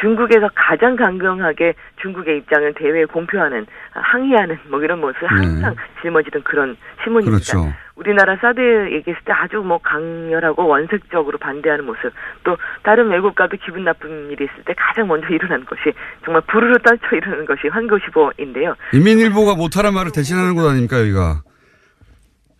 중국에서 0.00 0.48
가장 0.54 0.94
강경하게 0.94 1.74
중국의 2.02 2.38
입장을 2.38 2.72
대외에 2.74 3.04
공표하는 3.06 3.66
아, 3.94 4.00
항의하는 4.00 4.58
뭐 4.68 4.80
이런 4.82 5.00
모습을 5.00 5.26
항상 5.28 5.74
짊어지던 6.02 6.42
그런 6.44 6.76
신문입니다. 7.02 7.38
네. 7.38 7.52
그렇죠. 7.52 7.74
우리나라 8.00 8.34
사드 8.36 8.92
얘기했을 8.92 9.22
때 9.24 9.32
아주 9.32 9.58
뭐 9.58 9.78
강렬하고 9.78 10.66
원색적으로 10.66 11.36
반대하는 11.36 11.84
모습 11.84 12.10
또 12.44 12.56
다른 12.82 13.10
외국가도 13.10 13.58
기분 13.62 13.84
나쁜 13.84 14.30
일이 14.30 14.44
있을 14.44 14.64
때 14.64 14.74
가장 14.74 15.06
먼저 15.06 15.28
일어나는 15.32 15.66
것이 15.66 15.92
정말 16.24 16.42
부르르 16.48 16.78
떨쳐 16.82 17.14
일어나는 17.14 17.44
것이 17.44 17.68
환구시보인데요. 17.68 18.74
인민일보가 18.94 19.54
못하란 19.54 19.92
말을 19.92 20.12
대신하는 20.14 20.54
곳 20.54 20.66
아닙니까, 20.66 20.98
여기가. 20.98 21.42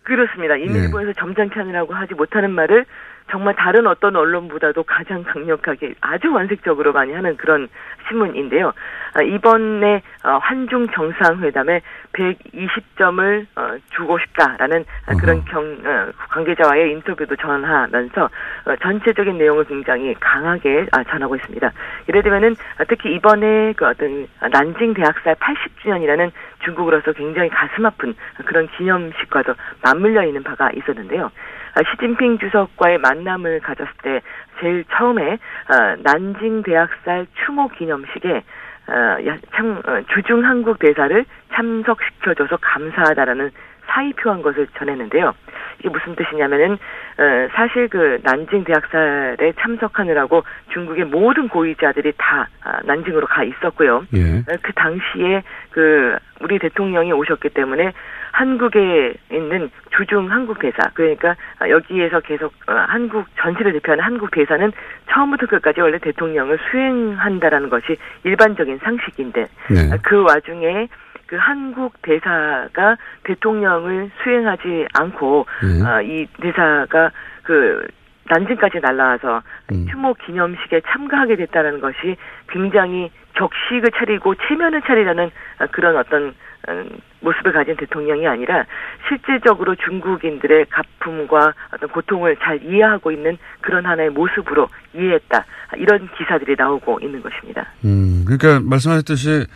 그렇습니다. 0.03 0.55
네. 0.55 0.61
인민일보에서 0.61 1.13
점잖게 1.13 1.55
하느라고 1.55 1.93
하지 1.93 2.13
못하는 2.13 2.51
말을 2.51 2.85
정말 3.31 3.55
다른 3.55 3.87
어떤 3.87 4.15
언론보다도 4.15 4.83
가장 4.83 5.23
강력하게 5.23 5.95
아주 6.01 6.31
원색적으로 6.31 6.91
많이 6.91 7.13
하는 7.13 7.37
그런 7.37 7.67
신문인데요. 8.11 8.73
아, 9.13 9.21
이번에 9.21 10.01
어, 10.23 10.37
한중 10.41 10.87
정상회담에 10.89 11.81
120점을 12.13 13.45
어, 13.55 13.77
주고 13.95 14.19
싶다라는 14.19 14.85
아, 15.07 15.15
그런 15.15 15.43
경, 15.45 15.63
어, 15.63 16.11
관계자와의 16.29 16.91
인터뷰도 16.91 17.35
전하면서 17.37 18.23
어, 18.25 18.75
전체적인 18.81 19.37
내용을 19.37 19.65
굉장히 19.65 20.13
강하게 20.19 20.85
아, 20.91 21.03
전하고 21.05 21.35
있습니다. 21.35 21.71
예를 22.09 22.23
들면은 22.23 22.55
아, 22.77 22.83
특히 22.87 23.15
이번에 23.15 23.73
그 23.73 23.87
어떤 23.87 24.27
난징 24.51 24.93
대학살 24.93 25.35
80주년이라는 25.35 26.31
중국으로서 26.63 27.13
굉장히 27.13 27.49
가슴 27.49 27.85
아픈 27.85 28.13
그런 28.45 28.67
기념식과도 28.77 29.53
맞물려 29.81 30.25
있는 30.25 30.43
바가 30.43 30.71
있었는데요. 30.75 31.31
아, 31.73 31.81
시진핑 31.91 32.39
주석과의 32.39 32.97
만남을 32.99 33.61
가졌을 33.61 33.91
때 34.03 34.21
제일 34.59 34.83
처음에 34.91 35.33
어, 35.33 35.95
난징 36.03 36.63
대학살 36.63 37.27
추모 37.45 37.67
기념식에 37.69 38.43
어, 38.87 39.27
야- 39.27 39.37
참 39.55 39.81
어, 39.85 40.01
주중 40.13 40.43
한국 40.43 40.79
대사를 40.79 41.25
참석시켜줘서 41.53 42.57
감사하다라는 42.61 43.51
사의표한 43.91 44.41
것을 44.41 44.67
전했는데요. 44.77 45.33
이게 45.79 45.89
무슨 45.89 46.15
뜻이냐면은 46.15 46.73
어, 46.73 47.47
사실 47.53 47.87
그 47.89 48.19
난징 48.23 48.63
대학살에 48.63 49.53
참석하느라고 49.59 50.43
중국의 50.71 51.05
모든 51.05 51.47
고위자들이 51.47 52.13
다 52.17 52.47
아, 52.63 52.79
난징으로 52.83 53.27
가 53.27 53.43
있었고요. 53.43 54.05
예. 54.13 54.39
어, 54.39 54.57
그 54.61 54.73
당시에 54.73 55.43
그 55.71 56.17
우리 56.39 56.59
대통령이 56.59 57.11
오셨기 57.11 57.49
때문에 57.49 57.91
한국에 58.31 59.13
있는 59.31 59.69
주중 59.95 60.31
한국 60.31 60.59
대사 60.59 60.89
그러니까 60.93 61.35
여기에서 61.69 62.21
계속 62.21 62.53
어, 62.67 62.73
한국 62.87 63.27
전시를 63.37 63.73
대표하는 63.73 64.03
한국 64.03 64.31
대사는 64.31 64.71
처음부터 65.09 65.47
끝까지 65.47 65.81
원래 65.81 65.97
대통령을 65.99 66.57
수행한다라는 66.69 67.69
것이 67.69 67.97
일반적인 68.23 68.79
상식인데 68.83 69.47
네. 69.69 69.97
그 70.03 70.23
와중에 70.23 70.87
그 71.31 71.37
한국 71.37 71.93
대사가 72.01 72.97
대통령을 73.23 74.11
수행하지 74.21 74.85
않고 74.93 75.45
예. 75.63 75.81
어, 75.81 76.01
이 76.01 76.27
대사가 76.41 77.09
그 77.43 77.87
난징까지 78.29 78.81
날라와서 78.81 79.41
음. 79.71 79.87
추모 79.89 80.13
기념식에 80.13 80.81
참가하게 80.89 81.37
됐다는 81.37 81.79
것이 81.79 82.17
굉장히 82.49 83.09
격식을 83.35 83.91
차리고 83.95 84.35
체면을 84.35 84.81
차리라는 84.81 85.31
어, 85.61 85.67
그런 85.71 85.95
어떤 85.95 86.33
음, 86.67 86.89
모습을 87.21 87.53
가진 87.53 87.77
대통령이 87.77 88.27
아니라 88.27 88.65
실질적으로 89.07 89.75
중국인들의 89.75 90.65
가품과 90.69 91.53
어떤 91.73 91.89
고통을 91.89 92.35
잘 92.43 92.61
이해하고 92.61 93.11
있는 93.11 93.37
그런 93.61 93.85
하나의 93.85 94.09
모습으로 94.09 94.67
이해했다 94.93 95.45
이런 95.77 96.09
기사들이 96.17 96.55
나오고 96.57 96.99
있는 97.01 97.21
것입니다. 97.21 97.65
음, 97.85 98.25
그러니까 98.25 98.59
말씀하셨듯이 98.69 99.47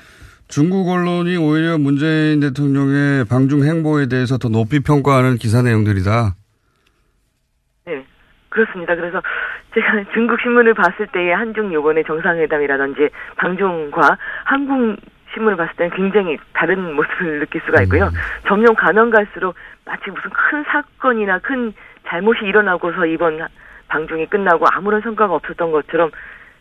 중국 0.55 0.87
언론이 0.87 1.35
오히려 1.35 1.77
문재인 1.77 2.39
대통령의 2.39 3.25
방중 3.25 3.65
행보에 3.65 4.07
대해서 4.07 4.37
더 4.37 4.47
높이 4.47 4.79
평가하는 4.79 5.35
기사 5.35 5.61
내용들이다. 5.61 6.31
네, 7.87 8.05
그렇습니다. 8.47 8.95
그래서 8.95 9.21
제가 9.73 10.05
중국 10.15 10.39
신문을 10.39 10.73
봤을 10.73 11.07
때의 11.07 11.35
한중 11.35 11.73
요번의 11.73 12.05
정상회담이라든지 12.05 13.09
방중과 13.35 14.17
한국 14.45 14.95
신문을 15.33 15.57
봤을 15.57 15.75
때는 15.75 15.93
굉장히 15.93 16.37
다른 16.53 16.79
모습을 16.95 17.41
느낄 17.41 17.59
수가 17.65 17.81
있고요. 17.83 18.09
점점 18.47 18.75
가면 18.75 19.09
갈수록 19.09 19.55
마치 19.83 20.09
무슨 20.09 20.29
큰 20.29 20.63
사건이나 20.71 21.39
큰 21.39 21.73
잘못이 22.07 22.45
일어나고서 22.45 23.07
이번 23.07 23.45
방중이 23.89 24.27
끝나고 24.27 24.67
아무런 24.71 25.01
성과가 25.01 25.33
없었던 25.33 25.73
것처럼 25.73 26.11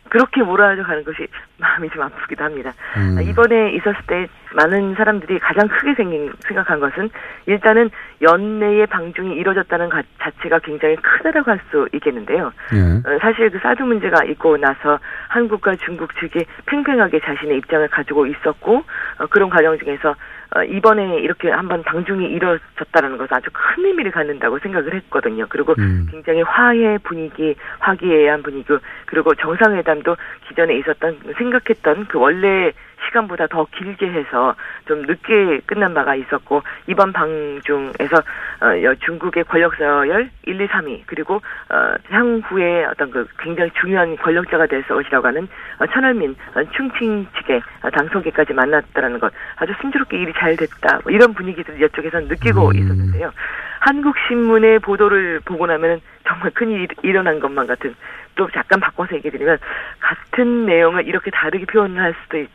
그렇게 0.09 0.43
몰아져 0.43 0.83
가는 0.83 1.03
것이 1.05 1.27
마음이 1.59 1.89
좀 1.91 2.03
아프기도 2.03 2.45
합니다. 2.45 2.73
음. 2.97 3.19
이번에 3.23 3.73
있었을 3.73 3.97
때 4.07 4.27
많은 4.55 4.95
사람들이 4.95 5.39
가장 5.41 5.67
크게 5.67 5.95
생긴, 5.95 6.33
생각한 6.47 6.79
것은 6.79 7.11
일단은 7.47 7.91
연내에 8.23 8.87
방중이 8.87 9.35
이뤄졌다는 9.37 9.89
가- 9.89 10.03
자체가 10.21 10.61
굉장히 10.61 10.95
크다라고 10.97 11.51
할 11.51 11.61
수 11.71 11.89
있겠는데요. 11.95 12.53
예. 12.75 12.79
어, 12.79 13.19
사실 13.21 13.49
그 13.51 13.59
사드 13.59 13.83
문제가 13.83 14.23
있고 14.25 14.57
나서 14.59 14.99
한국과 15.29 15.77
중국 15.77 16.15
측이 16.21 16.45
팽팽하게 16.67 17.21
자신의 17.21 17.57
입장을 17.59 17.89
가지고 17.89 18.27
있었고 18.27 18.85
어, 19.19 19.27
그런 19.31 19.49
과정 19.49 19.77
중에서 19.79 20.15
어, 20.57 20.63
이번에 20.63 21.19
이렇게 21.19 21.51
한번 21.51 21.83
방중이 21.83 22.27
이뤄졌다는 22.27 23.17
것은 23.17 23.37
아주 23.37 23.51
큰 23.53 23.85
의미를 23.87 24.11
갖는다고 24.11 24.59
생각을 24.59 24.95
했거든요. 24.95 25.47
그리고 25.49 25.75
음. 25.79 26.07
굉장히 26.11 26.43
화해 26.43 26.99
분위기, 26.99 27.55
화기애애한 27.81 28.43
분위기, 28.43 28.73
그리고 29.07 29.35
정상회담도 29.35 30.17
기존에 30.49 30.77
있었던 30.79 31.19
생각했던 31.37 32.07
그 32.07 32.19
원래 32.19 32.73
시간보다 33.07 33.47
더 33.49 33.67
길게 33.77 34.11
해서 34.11 34.55
좀 34.87 35.03
늦게 35.03 35.61
끝난 35.67 35.95
바가 35.95 36.15
있었고 36.15 36.63
이번 36.87 37.13
방중에서 37.13 38.17
어, 38.63 38.83
여- 38.83 38.95
중국의 38.97 39.45
권력 39.45 39.75
서열 39.77 40.31
1, 40.47 40.61
2, 40.61 40.67
3위 40.69 41.03
그리고 41.07 41.37
어, 41.37 41.95
향후에 42.11 42.85
어떤 42.87 43.11
그 43.11 43.27
굉장히 43.39 43.71
중요한 43.81 44.17
권력자가 44.17 44.67
될 44.67 44.83
것이라고 44.87 45.27
하는 45.27 45.49
어, 45.79 45.87
천얼민 45.87 46.35
어, 46.55 46.63
충칭 46.77 47.27
측의 47.39 47.63
어, 47.83 47.91
당선계까지 47.91 48.53
만났다라는 48.55 49.19
것. 49.21 49.33
아주 49.57 49.73
순조롭게 49.81 50.19
일이 50.19 50.33
잘 50.37 50.57
됐다. 50.57 51.01
뭐 51.05 51.13
이런 51.13 51.35
분위기들을 51.35 51.83
이쪽에서는 51.83 52.29
느끼고 52.29 52.73
있었는데요. 52.79 53.33
한국 53.81 54.17
신문의 54.29 54.79
보도를 54.79 55.41
보고 55.45 55.67
나면은 55.67 56.01
정말 56.27 56.51
큰 56.55 56.71
일이 56.71 56.89
일어난 57.03 57.39
것만 57.39 57.67
같은 57.67 57.95
또 58.35 58.49
잠깐 58.51 58.81
바꿔서 58.81 59.15
얘기 59.15 59.31
드리면 59.31 59.59
같은 60.01 60.67
내용을 60.67 61.07
이렇게 61.07 61.31
다르게 61.31 61.67
표현할 61.67 62.15
수도 62.23 62.39
있 62.39 62.49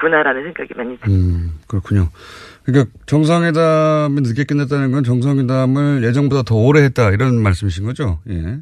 구나라는 0.00 0.42
생각이 0.44 0.74
많이 0.76 0.98
듭니다. 0.98 1.08
음, 1.08 1.58
그렇군요. 1.66 2.08
그러니까 2.64 2.90
정상회담이 3.06 4.20
늦게 4.20 4.44
끝났다는 4.44 4.92
건 4.92 5.04
정상회담을 5.04 6.02
예정보다 6.04 6.42
더 6.42 6.56
오래 6.56 6.82
했다 6.82 7.10
이런 7.10 7.42
말씀이신 7.42 7.84
거죠? 7.84 8.20
예. 8.28 8.58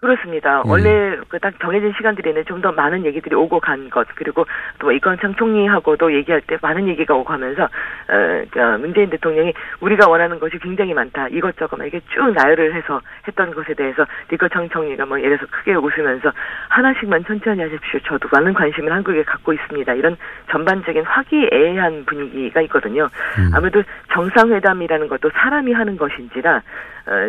그렇습니다. 0.00 0.62
음. 0.62 0.70
원래 0.70 1.16
그딱 1.28 1.60
정해진 1.60 1.92
시간들에는 1.96 2.44
좀 2.46 2.60
더 2.60 2.72
많은 2.72 3.06
얘기들이 3.06 3.34
오고 3.34 3.60
간 3.60 3.88
것, 3.88 4.06
그리고 4.14 4.44
또 4.78 4.92
이건창 4.92 5.34
총리하고도 5.34 6.12
얘기할 6.12 6.42
때 6.42 6.58
많은 6.60 6.88
얘기가 6.88 7.14
오고 7.14 7.32
하면서, 7.32 7.64
어, 7.64 8.44
그 8.50 8.58
문재인 8.78 9.08
대통령이 9.08 9.54
우리가 9.80 10.10
원하는 10.10 10.38
것이 10.38 10.58
굉장히 10.58 10.92
많다. 10.92 11.28
이것저것 11.28 11.78
막 11.78 11.86
이렇게 11.86 12.04
쭉 12.10 12.32
나열을 12.34 12.74
해서 12.74 13.00
했던 13.26 13.54
것에 13.54 13.72
대해서 13.72 14.04
이건창 14.30 14.68
총리가 14.68 15.06
뭐 15.06 15.18
예를 15.18 15.38
들어서 15.38 15.50
크게 15.56 15.74
웃으면서 15.74 16.30
하나씩만 16.68 17.24
천천히 17.24 17.62
하십시오. 17.62 17.98
저도 18.00 18.28
많은 18.30 18.52
관심을 18.52 18.92
한국에 18.92 19.22
갖고 19.22 19.54
있습니다. 19.54 19.94
이런 19.94 20.18
전반적인 20.50 21.02
화기애애한 21.04 22.04
분위기가 22.04 22.60
있거든요. 22.62 23.08
아무래도 23.54 23.82
정상회담이라는 24.12 25.08
것도 25.08 25.30
사람이 25.30 25.72
하는 25.72 25.96
것인지라 25.96 26.56
어, 26.56 26.60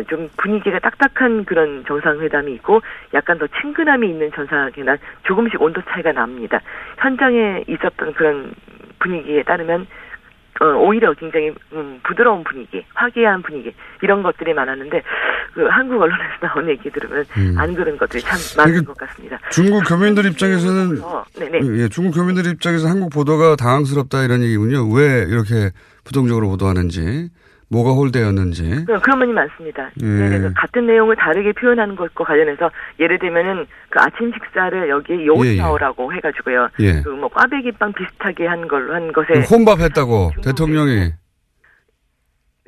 좀 0.08 0.28
분위기가 0.36 0.78
딱딱한 0.78 1.44
그런 1.44 1.84
정상회담이 1.86 2.52
있고 2.54 2.80
약간 3.14 3.38
더 3.38 3.46
친근함이 3.60 4.08
있는 4.08 4.30
정상회담 4.32 4.96
조금씩 5.24 5.60
온도 5.60 5.80
차이가 5.88 6.12
납니다. 6.12 6.60
현장에 6.98 7.64
있었던 7.66 8.14
그런 8.14 8.52
분위기에 9.00 9.42
따르면 9.42 9.86
어, 10.60 10.66
오히려 10.76 11.12
굉장히 11.14 11.52
음, 11.72 11.98
부드러운 12.04 12.44
분위기, 12.44 12.84
화기애애한 12.94 13.42
분위기 13.42 13.74
이런 14.02 14.22
것들이 14.22 14.54
많았는데 14.54 15.02
그 15.54 15.66
한국 15.66 16.00
언론에서 16.00 16.34
나온 16.40 16.68
얘기 16.68 16.90
들으면 16.90 17.24
음. 17.36 17.54
안 17.58 17.74
그런 17.74 17.96
것들이 17.96 18.22
참 18.22 18.38
많은 18.58 18.84
것 18.84 18.96
같습니다. 18.96 19.38
중국 19.50 19.82
교민들 19.88 20.26
입장에서는 20.26 21.02
어, 21.02 21.24
네네. 21.34 21.60
예, 21.78 21.88
중국 21.88 22.12
교민들 22.12 22.46
입장에서 22.46 22.86
한국 22.88 23.10
보도가 23.10 23.56
당황스럽다 23.56 24.22
이런 24.22 24.42
얘기군요. 24.42 24.88
왜 24.92 25.24
이렇게 25.28 25.70
부정적으로 26.04 26.48
보도하는지, 26.48 27.30
뭐가 27.72 27.90
홀대였는지. 27.92 28.84
그- 28.86 29.00
그런 29.00 29.18
분이 29.18 29.32
많습니다. 29.32 29.90
예. 30.02 30.06
들어 30.28 30.50
같은 30.54 30.86
내용을 30.86 31.16
다르게 31.16 31.52
표현하는 31.52 31.96
것과 31.96 32.24
관련해서 32.24 32.70
예를 33.00 33.18
들면은 33.18 33.66
그 33.88 33.98
아침 33.98 34.30
식사를 34.32 34.88
여기 34.90 35.14
예, 35.14 35.18
예. 35.22 35.26
요샤오라고 35.26 36.12
해가지고요. 36.12 36.68
예. 36.80 37.02
그뭐 37.02 37.28
꽈배기빵 37.28 37.94
비슷하게 37.94 38.46
한 38.46 38.68
걸로 38.68 38.94
한 38.94 39.12
것에 39.12 39.44
혼밥했다고 39.50 40.32
대통령이. 40.44 41.12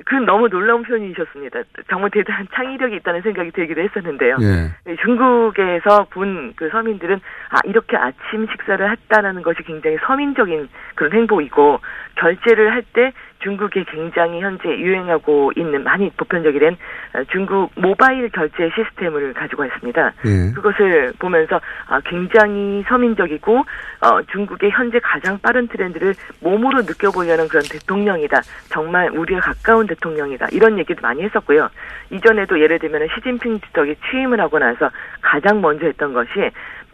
그 0.07 0.13
너무 0.15 0.49
놀라운 0.49 0.83
표현이셨습니다. 0.83 1.61
정말 1.89 2.11
대단한 2.11 2.47
창의력이 2.53 2.97
있다는 2.97 3.21
생각이 3.23 3.49
들기도 3.51 3.81
했었는데요. 3.81 4.37
예. 4.41 4.95
중국에서 5.01 6.05
본 6.11 6.53
그 6.55 6.69
서민들은 6.69 7.15
아 7.49 7.59
이렇게 7.65 7.97
아침 7.97 8.45
식사를 8.51 8.91
했다라는 8.91 9.41
것이 9.41 9.63
굉장히 9.63 9.97
서민적인 10.05 10.69
그런 10.95 11.11
행보이고 11.13 11.79
결제를 12.15 12.71
할때 12.71 13.13
중국에 13.39 13.83
굉장히 13.91 14.41
현재 14.41 14.69
유행하고 14.69 15.51
있는 15.55 15.83
많이 15.83 16.09
보편적이 16.11 16.59
된 16.59 16.77
어, 17.13 17.23
중국 17.31 17.71
모바일 17.75 18.29
결제 18.29 18.69
시스템을 18.75 19.33
가지고 19.33 19.65
있습니다. 19.65 20.13
예. 20.25 20.53
그것을 20.53 21.13
보면서 21.19 21.59
아, 21.87 21.99
굉장히 22.05 22.83
서민적이고 22.87 23.57
어, 23.57 24.21
중국의 24.31 24.71
현재 24.71 24.99
가장 24.99 25.37
빠른 25.39 25.67
트렌드를 25.67 26.13
몸으로 26.41 26.81
느껴보려는 26.81 27.47
그런 27.47 27.63
대통령이다. 27.69 28.41
정말 28.69 29.09
우리가 29.09 29.41
가까운 29.41 29.87
대통령이다. 29.87 30.47
이런 30.51 30.77
얘기도 30.77 31.01
많이 31.01 31.23
했었고요. 31.23 31.69
이전에도 32.11 32.59
예를 32.59 32.79
들면 32.79 33.07
시진핑 33.15 33.59
주석이 33.61 33.95
취임을 34.09 34.39
하고 34.39 34.59
나서 34.59 34.89
가장 35.21 35.61
먼저 35.61 35.85
했던 35.85 36.13
것이 36.13 36.29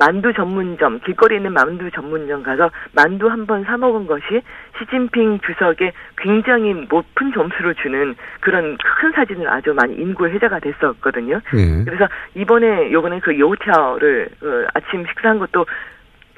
만두 0.01 0.33
전문점, 0.33 0.99
길거리에 1.01 1.37
있는 1.37 1.53
만두 1.53 1.91
전문점 1.91 2.41
가서 2.41 2.71
만두 2.93 3.27
한 3.29 3.45
번 3.45 3.63
사 3.63 3.77
먹은 3.77 4.07
것이 4.07 4.41
시진핑 4.79 5.39
주석에 5.45 5.93
굉장히 6.17 6.73
높은 6.89 7.31
점수를 7.33 7.75
주는 7.75 8.15
그런 8.39 8.77
큰 8.77 9.11
사진을 9.11 9.47
아주 9.47 9.73
많이 9.75 9.93
인구의 9.93 10.33
회자가 10.33 10.59
됐었거든요. 10.59 11.39
예. 11.53 11.83
그래서 11.85 12.07
이번에 12.33 12.91
요번에 12.91 13.19
그 13.19 13.37
요티아오를 13.37 14.29
그 14.39 14.65
아침 14.73 15.05
식사한 15.05 15.37
것도 15.37 15.67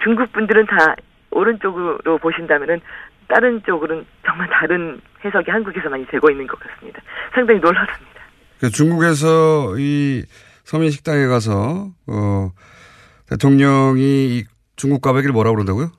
중국 0.04 0.34
분들은 0.34 0.66
다 0.66 0.96
오른쪽으로 1.32 2.18
보신다면은 2.18 2.82
다른 3.30 3.64
쪽으로는 3.66 4.06
정말 4.26 4.50
다른 4.50 5.00
해석이 5.24 5.50
한국에서 5.50 5.90
많이 5.90 6.06
되고 6.08 6.30
있는 6.30 6.46
것 6.48 6.60
같습니다. 6.60 7.02
상당히 7.34 7.62
놀랐습니다. 7.62 8.20
그 8.60 8.70
중국에서 8.70 9.76
이 9.78 10.24
서민 10.66 10.90
식당에 10.90 11.28
가서 11.28 11.88
어 12.08 12.52
대통령이 13.34 14.02
이 14.02 14.44
중국 14.76 15.02
꽈배기를 15.02 15.34
뭐라고 15.34 15.56
그런다고요? 15.56 15.92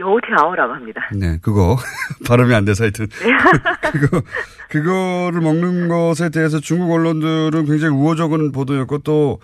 요티아오라고 0.00 0.72
합니다. 0.72 1.08
네, 1.14 1.38
그거 1.42 1.76
발음이 2.26 2.52
안 2.54 2.64
돼서 2.64 2.84
하여튼 2.84 3.06
그거 3.92 4.22
그거를 4.68 5.40
먹는 5.40 5.88
것에 5.88 6.30
대해서 6.30 6.58
중국 6.58 6.90
언론들은 6.92 7.66
굉장히 7.66 7.94
우호적인 7.94 8.50
보도였고 8.50 8.98
또 8.98 9.40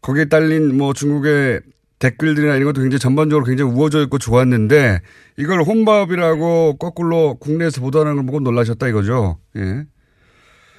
거기에 0.00 0.24
딸린 0.24 0.76
뭐 0.76 0.94
중국의 0.94 1.60
댓글들이나 1.98 2.54
이런 2.54 2.66
것도 2.66 2.80
굉장히 2.80 2.98
전반적으로 2.98 3.44
굉장히 3.44 3.70
우호적이고 3.72 4.18
좋았는데 4.18 5.00
이걸 5.36 5.62
혼밥이라고 5.62 6.78
거꾸로 6.78 7.36
국내에서 7.36 7.80
보도하는 7.80 8.16
걸 8.16 8.26
보고 8.26 8.40
놀라셨다 8.40 8.88
이거죠. 8.88 9.38
예. 9.56 9.84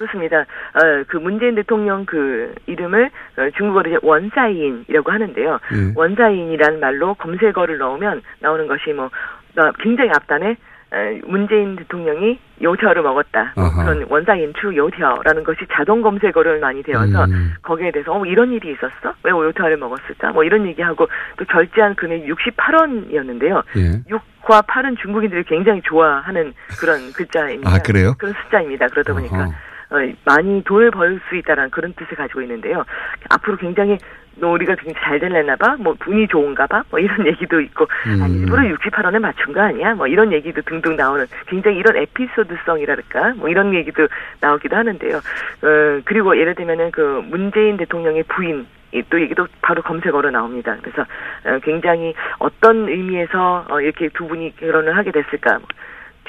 그렇습니다. 0.04 0.40
어, 0.40 1.04
그 1.08 1.18
문재인 1.18 1.54
대통령 1.54 2.06
그 2.06 2.54
이름을 2.66 3.10
어, 3.36 3.50
중국어로 3.56 3.90
이제 3.90 3.98
원사인이라고 4.02 5.12
하는데요. 5.12 5.58
예. 5.74 5.92
원사인이라는 5.94 6.80
말로 6.80 7.12
검색어를 7.14 7.76
넣으면 7.76 8.22
나오는 8.40 8.66
것이 8.66 8.92
뭐 8.94 9.10
나- 9.54 9.72
굉장히 9.78 10.10
앞단에 10.10 10.56
어, 10.92 10.96
문재인 11.26 11.76
대통령이 11.76 12.40
요티어를 12.62 13.02
먹었다. 13.02 13.52
뭐 13.56 13.64
아하. 13.66 13.84
그런 13.84 14.06
원사인 14.08 14.52
추 14.58 14.74
요티어라는 14.74 15.44
것이 15.44 15.60
자동 15.70 16.00
검색어를 16.00 16.60
많이 16.60 16.82
되어서 16.82 17.24
음. 17.26 17.52
거기에 17.62 17.90
대해서 17.92 18.12
어 18.18 18.24
이런 18.24 18.50
일이 18.52 18.72
있었어? 18.72 19.14
왜 19.22 19.30
요티어를 19.30 19.76
먹었을까? 19.76 20.30
뭐 20.32 20.44
이런 20.44 20.66
얘기하고 20.66 21.06
또 21.36 21.44
결제한 21.44 21.94
금액이 21.94 22.26
68원이었는데요. 22.32 23.62
예. 23.76 24.02
6과 24.10 24.66
8은 24.66 24.98
중국인들이 24.98 25.44
굉장히 25.44 25.80
좋아하는 25.82 26.54
그런 26.80 26.98
글자입니다. 27.12 27.70
아, 27.70 27.78
그래요? 27.78 28.14
그런 28.18 28.32
숫자입니다. 28.44 28.86
그러다 28.88 29.12
보니까 29.12 29.36
어허. 29.36 29.52
어, 29.90 29.96
많이 30.24 30.62
돈을 30.64 30.90
벌 30.90 31.20
수 31.28 31.36
있다라는 31.36 31.70
그런 31.70 31.92
뜻을 31.94 32.16
가지고 32.16 32.42
있는데요. 32.42 32.84
앞으로 33.28 33.56
굉장히 33.56 33.98
너 34.36 34.48
우리가 34.52 34.74
굉장히 34.76 35.04
잘 35.04 35.18
될래나 35.18 35.56
봐, 35.56 35.76
뭐 35.78 35.94
운이 36.06 36.28
좋은가 36.28 36.66
봐, 36.66 36.82
뭐 36.90 36.98
이런 36.98 37.26
얘기도 37.26 37.60
있고, 37.60 37.86
음. 38.06 38.22
아니 38.22 38.38
일부러 38.38 38.62
68원에 38.62 39.18
맞춘 39.18 39.52
거 39.52 39.60
아니야? 39.60 39.94
뭐 39.94 40.06
이런 40.06 40.32
얘기도 40.32 40.62
등등 40.62 40.96
나오는 40.96 41.26
굉장히 41.46 41.78
이런 41.78 41.96
에피소드성이랄까, 41.96 43.34
뭐 43.36 43.48
이런 43.48 43.74
얘기도 43.74 44.08
나오기도 44.40 44.76
하는데요. 44.76 45.16
어, 45.16 46.00
그리고 46.04 46.38
예를 46.38 46.54
들면은 46.54 46.90
그 46.90 47.22
문재인 47.28 47.76
대통령의 47.76 48.22
부인 48.24 48.66
이또 48.92 49.20
얘기도 49.20 49.46
바로 49.62 49.82
검색어로 49.82 50.30
나옵니다. 50.30 50.76
그래서 50.82 51.02
어, 51.44 51.58
굉장히 51.62 52.14
어떤 52.38 52.88
의미에서 52.88 53.66
어, 53.68 53.80
이렇게 53.80 54.08
두 54.08 54.26
분이 54.26 54.56
결혼을 54.56 54.96
하게 54.96 55.12
됐을까? 55.12 55.60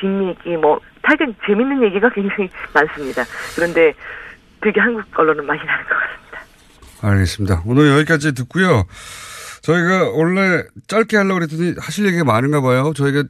뭐 0.08 0.34
뒷얘기 0.36 0.58
뭐 0.58 0.80
하여간 1.04 1.36
재밌는 1.46 1.84
얘기가 1.84 2.10
굉장히 2.14 2.50
많습니다. 2.74 3.24
그런데 3.56 3.94
되게 4.62 4.80
한국 4.80 5.04
언론은 5.18 5.46
많이 5.46 5.60
나는 5.64 5.84
것 5.86 5.90
같습니다. 5.96 7.08
알겠습니다. 7.08 7.64
오늘 7.66 7.90
여기까지 7.98 8.34
듣고요. 8.34 8.86
저희가 9.62 10.10
원래 10.12 10.64
짧게 10.88 11.18
하려고 11.18 11.36
그랬더니 11.36 11.76
하실 11.80 12.06
얘기가 12.06 12.24
많은가 12.24 12.62
봐요. 12.62 12.94
저희가 12.96 13.24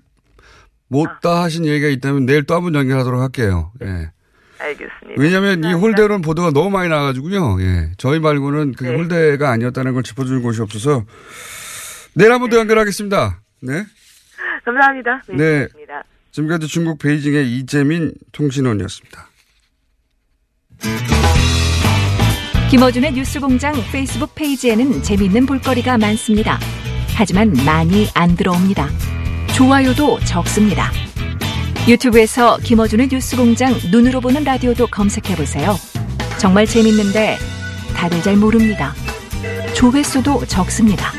못다 0.87 1.41
하신 1.43 1.65
얘기가 1.65 1.87
있다면 1.87 2.25
내일 2.25 2.43
또 2.43 2.55
한 2.55 2.63
번 2.63 2.75
연결하도록 2.75 3.21
할게요. 3.21 3.71
예. 3.81 4.11
알겠습니다. 4.59 5.15
왜냐하면 5.17 5.63
이 5.63 5.73
홀대로는 5.73 6.21
보도가 6.21 6.51
너무 6.51 6.69
많이 6.69 6.87
나와가지고요. 6.89 7.61
예. 7.61 7.91
저희 7.97 8.19
말고는 8.19 8.73
그게 8.73 8.93
홀대가 8.93 9.49
아니었다는 9.51 9.93
걸 9.93 10.03
짚어주는 10.03 10.41
곳이 10.43 10.61
없어서 10.61 11.03
내일 12.13 12.31
한번더 12.33 12.57
연결하겠습니다. 12.57 13.39
네. 13.61 13.83
감사합니다. 14.65 15.21
네. 15.29 15.35
네. 15.35 15.67
지금까지 16.31 16.67
중국 16.67 16.97
베이징의 16.99 17.57
이재민 17.57 18.13
통신원이었습니다. 18.31 19.29
김어준의 22.69 23.13
뉴스공장 23.13 23.73
페이스북 23.91 24.33
페이지에는 24.33 25.03
재미있는 25.03 25.45
볼거리가 25.45 25.97
많습니다. 25.97 26.57
하지만 27.13 27.51
많이 27.65 28.07
안 28.15 28.35
들어옵니다. 28.37 28.87
좋아요도 29.53 30.21
적습니다. 30.21 30.89
유튜브에서 31.87 32.57
김어준의 32.59 33.09
뉴스공장 33.11 33.73
눈으로 33.91 34.21
보는 34.21 34.45
라디오도 34.45 34.87
검색해보세요. 34.87 35.75
정말 36.39 36.65
재밌는데 36.65 37.37
다들 37.93 38.21
잘 38.21 38.37
모릅니다. 38.37 38.93
조회수도 39.75 40.45
적습니다. 40.45 41.11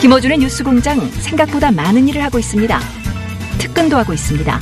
김어준의 0.00 0.38
뉴스공장 0.38 1.10
생각보다 1.10 1.72
많은 1.72 2.08
일을 2.08 2.22
하고 2.22 2.38
있습니다. 2.38 2.99
특근도 3.60 3.96
하고 3.96 4.14
있습니다. 4.14 4.58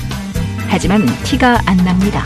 하지만 0.69 1.07
티가 1.25 1.61
안 1.67 1.77
납니다. 1.79 2.25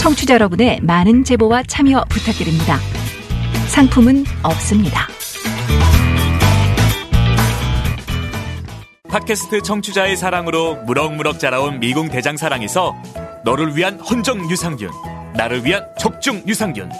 청취자 0.00 0.34
여러분의 0.34 0.80
많은 0.82 1.24
제보와 1.24 1.62
참여 1.64 2.04
부탁드립니다. 2.08 2.78
상품은 3.68 4.24
없습니다. 4.42 5.06
팟캐스트 9.10 9.62
청취자의 9.62 10.16
사랑으로 10.16 10.76
무럭무럭 10.84 11.38
자라온 11.38 11.80
미궁 11.80 12.08
대장사랑에서 12.08 12.96
너를 13.44 13.76
위한 13.76 14.00
헌정 14.00 14.50
유산균, 14.50 14.90
나를 15.34 15.64
위한 15.64 15.84
적중 15.98 16.42
유산균, 16.46 16.90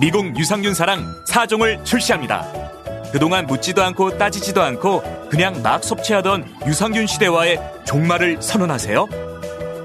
미궁 0.00 0.36
유산균 0.36 0.74
사랑 0.74 1.04
4종을 1.28 1.84
출시합니다. 1.84 2.46
그동안 3.12 3.46
묻지도 3.46 3.82
않고 3.82 4.18
따지지도 4.18 4.62
않고 4.62 5.02
그냥 5.30 5.62
막 5.62 5.84
섭취하던 5.84 6.46
유산균 6.66 7.06
시대와의 7.06 7.60
종말을 7.84 8.40
선언하세요. 8.40 9.06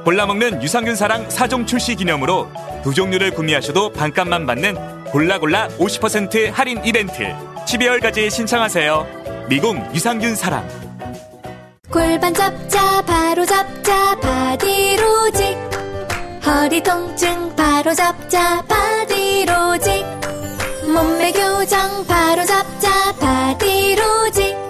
골라먹는 0.05 0.61
유산균 0.61 0.95
사랑 0.95 1.27
4종 1.27 1.65
출시 1.65 1.95
기념으로 1.95 2.49
두 2.83 2.93
종류를 2.93 3.31
구매하셔도 3.31 3.91
반값만 3.93 4.45
받는 4.45 5.03
골라골라 5.05 5.69
50% 5.79 6.51
할인 6.51 6.81
이벤트 6.83 7.33
12월까지 7.65 8.29
신청하세요. 8.29 9.45
미궁 9.49 9.93
유산균 9.93 10.35
사랑 10.35 10.67
골반 11.91 12.33
잡자 12.33 13.01
바로 13.03 13.45
잡자 13.45 14.15
바디로직 14.19 15.57
허리 16.45 16.81
통증 16.81 17.55
바로 17.55 17.93
잡자 17.93 18.63
바디로직 18.63 20.05
몸매 20.93 21.31
교정 21.31 22.05
바로 22.07 22.43
잡자 22.45 23.13
바디로직 23.19 23.72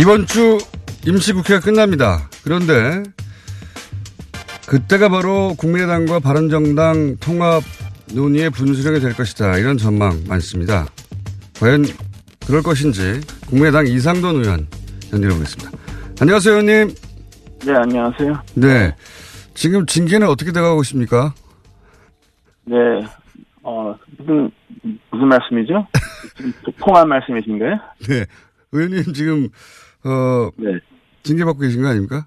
이번 0.00 0.24
주 0.24 0.56
임시국회가 1.06 1.60
끝납니다. 1.60 2.30
그런데 2.42 3.02
그때가 4.66 5.10
바로 5.10 5.54
국민의당과 5.58 6.20
바른정당 6.20 7.16
통합 7.20 7.62
논의의 8.14 8.48
분수령이 8.48 9.00
될 9.00 9.12
것이다. 9.12 9.58
이런 9.58 9.76
전망 9.76 10.24
많습니다. 10.26 10.86
과연 11.60 11.84
그럴 12.46 12.62
것인지 12.62 13.20
국민의당 13.46 13.86
이상돈 13.86 14.36
의원 14.36 14.66
연결해 15.12 15.34
보겠습니다. 15.34 15.70
안녕하세요, 16.18 16.54
의원님. 16.54 16.94
네, 17.66 17.72
안녕하세요. 17.74 18.42
네. 18.54 18.94
지금 19.52 19.84
징계는 19.84 20.26
어떻게 20.26 20.50
돼가고 20.50 20.80
있습니까? 20.80 21.34
네, 22.64 22.76
어, 23.62 23.94
무슨, 24.16 24.50
무슨 25.10 25.28
말씀이죠? 25.28 25.86
지금 26.38 26.52
통화 26.78 27.04
말씀이신가요? 27.04 27.78
네. 28.08 28.24
의원님 28.72 29.12
지금, 29.12 29.48
어, 30.04 30.50
징계받고 31.22 31.60
계신 31.60 31.82
거 31.82 31.88
아닙니까? 31.88 32.26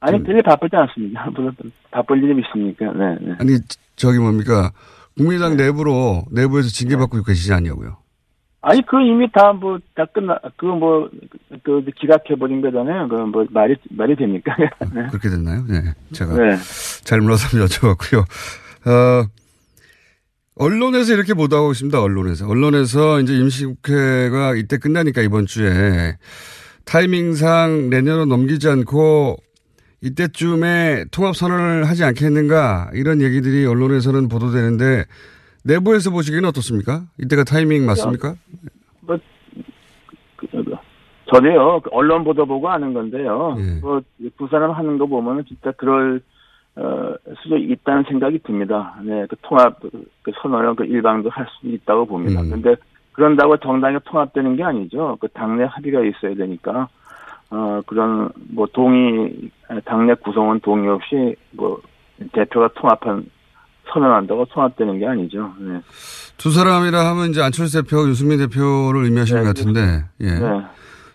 아니, 0.00 0.22
되게 0.24 0.42
바쁘지 0.42 0.74
않습니다. 0.74 1.30
물론 1.30 1.54
바쁠 1.90 2.22
일이 2.22 2.40
있습니까? 2.42 2.92
네, 2.92 3.16
네. 3.20 3.34
아니, 3.38 3.58
저기 3.96 4.18
뭡니까. 4.18 4.72
국민의당 5.16 5.56
내부로, 5.56 6.24
내부에서 6.30 6.68
징계받고 6.70 7.22
계시지 7.22 7.52
않냐고요. 7.52 7.98
아니, 8.62 8.80
그 8.86 9.00
이미 9.00 9.30
다 9.30 9.52
뭐, 9.52 9.78
다 9.94 10.06
끝나, 10.06 10.38
그거 10.56 10.74
뭐, 10.74 11.10
그, 11.62 11.84
기각해버린 11.96 12.62
거잖아요. 12.62 13.08
그 13.08 13.14
뭐, 13.16 13.44
말이, 13.50 13.76
말이 13.90 14.16
됩니까? 14.16 14.56
네. 14.94 15.06
그렇게 15.08 15.28
됐나요? 15.28 15.64
네. 15.68 15.82
제가 16.12 16.34
네. 16.34 16.56
잘 17.04 17.20
몰라서 17.20 17.58
여쭤봤고요. 17.58 18.20
어, 18.88 19.26
언론에서 20.56 21.12
이렇게 21.12 21.34
보도하고 21.34 21.72
있습니다. 21.72 22.00
언론에서. 22.00 22.48
언론에서 22.48 23.20
이제 23.20 23.34
임시국회가 23.34 24.54
이때 24.54 24.78
끝나니까 24.78 25.22
이번 25.22 25.46
주에 25.46 26.16
타이밍상 26.84 27.90
내년으로 27.90 28.26
넘기지 28.26 28.68
않고 28.68 29.36
이때쯤에 30.02 31.04
통합 31.12 31.36
선언을 31.36 31.84
하지 31.84 32.04
않겠는가 32.04 32.90
이런 32.94 33.20
얘기들이 33.22 33.66
언론에서는 33.66 34.28
보도되는데 34.28 35.04
내부에서 35.64 36.10
보시기에는 36.10 36.48
어떻습니까? 36.48 37.04
이때가 37.18 37.44
타이밍 37.44 37.86
맞습니까? 37.86 38.34
뭐, 39.02 39.16
그, 40.36 40.46
저도요 41.32 41.80
그 41.84 41.90
언론 41.92 42.24
보도 42.24 42.44
보고 42.46 42.68
아는 42.68 42.92
건데요. 42.92 43.56
예. 43.58 43.80
뭐 43.80 44.02
부산을 44.36 44.76
하는 44.76 44.98
거 44.98 45.06
보면은 45.06 45.44
진짜 45.46 45.70
그럴 45.76 46.20
어, 46.74 47.14
수도 47.42 47.58
있다는 47.58 48.04
생각이 48.08 48.40
듭니다. 48.40 48.96
네, 49.04 49.26
그 49.28 49.36
통합 49.42 49.78
그 49.80 50.32
선언을 50.42 50.74
그 50.74 50.84
일방도 50.84 51.30
할 51.30 51.46
수 51.60 51.68
있다고 51.68 52.06
봅니다. 52.06 52.40
음. 52.40 52.48
그런데 52.48 52.74
그런다고 53.12 53.56
정당이 53.58 53.98
통합되는 54.04 54.56
게 54.56 54.64
아니죠. 54.64 55.16
그 55.20 55.28
당내 55.28 55.64
합의가 55.64 56.00
있어야 56.00 56.34
되니까 56.34 56.88
어 57.50 57.82
그런 57.86 58.30
뭐 58.50 58.66
동의 58.72 59.50
당내 59.84 60.14
구성원 60.14 60.60
동의 60.60 60.88
없이 60.88 61.36
뭐 61.50 61.80
대표가 62.32 62.68
통합한 62.74 63.26
선언한다고 63.92 64.46
통합되는 64.46 64.98
게 64.98 65.06
아니죠. 65.06 65.52
네. 65.58 65.80
두 66.36 66.50
사람이라 66.50 67.06
하면 67.10 67.30
이제 67.30 67.42
안철수 67.42 67.82
대표, 67.82 68.08
유승민 68.08 68.38
대표를 68.38 69.04
의미하시는 69.04 69.42
것 69.42 69.48
같은데, 69.48 70.04
예. 70.20 70.30
네. 70.30 70.62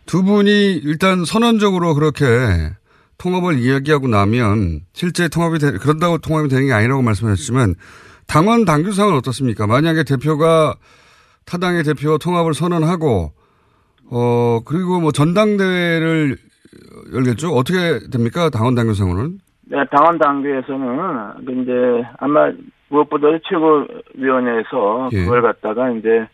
두 0.06 0.24
분이 0.24 0.74
일단 0.84 1.26
선언적으로 1.26 1.94
그렇게 1.94 2.26
통합을 3.18 3.60
이야기하고 3.60 4.08
나면 4.08 4.82
실제 4.94 5.28
통합이 5.28 5.60
되, 5.60 5.72
그런다고 5.72 6.18
통합이 6.20 6.50
되는 6.50 6.68
게 6.68 6.74
아니라고 6.74 7.02
말씀하셨지만 7.02 7.76
당원 8.28 8.66
당규상은 8.66 9.16
어떻습니까? 9.16 9.68
만약에 9.68 10.04
대표가 10.04 10.76
타당의 11.48 11.84
대표 11.84 12.18
통합을 12.18 12.54
선언하고 12.54 13.32
어 14.12 14.60
그리고 14.66 15.00
뭐 15.00 15.12
전당대회를 15.12 16.38
열겠죠? 17.14 17.50
어떻게 17.50 18.00
됩니까? 18.12 18.50
당원 18.50 18.76
당규상으로는? 18.76 19.40
네, 19.70 19.78
당원 19.92 20.18
당규에서는 20.18 21.46
그 21.46 21.52
이제 21.62 22.08
아마 22.20 22.52
무엇보다 22.90 23.28
최고위원회에서 23.50 25.10
예. 25.14 25.24
그걸 25.24 25.42
갖다가 25.42 25.90
이제 25.92 26.28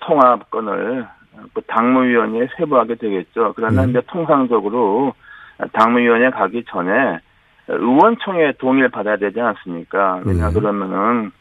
통합권을 0.00 1.06
그 1.54 1.60
당무위원회에 1.66 2.48
회부하게 2.58 2.94
되겠죠. 2.96 3.52
그러나 3.56 3.84
음. 3.84 3.90
이제 3.90 4.00
통상적으로 4.06 5.14
당무위원회 5.72 6.30
가기 6.30 6.64
전에 6.68 7.18
의원총회 7.68 8.52
동의를 8.58 8.90
받아야 8.90 9.16
되지 9.16 9.40
않습니까? 9.40 10.20
왜냐 10.24 10.48
음. 10.48 10.54
그러면은 10.54 11.32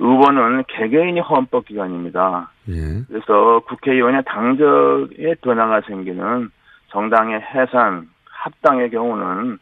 의원은 0.00 0.64
개개인이 0.66 1.20
헌법기관입니다. 1.20 2.50
예. 2.70 3.02
그래서 3.06 3.60
국회의원의 3.68 4.22
당적에 4.24 5.34
변화가 5.42 5.82
생기는 5.82 6.50
정당의 6.88 7.40
해산, 7.40 8.08
합당의 8.24 8.90
경우는 8.90 9.58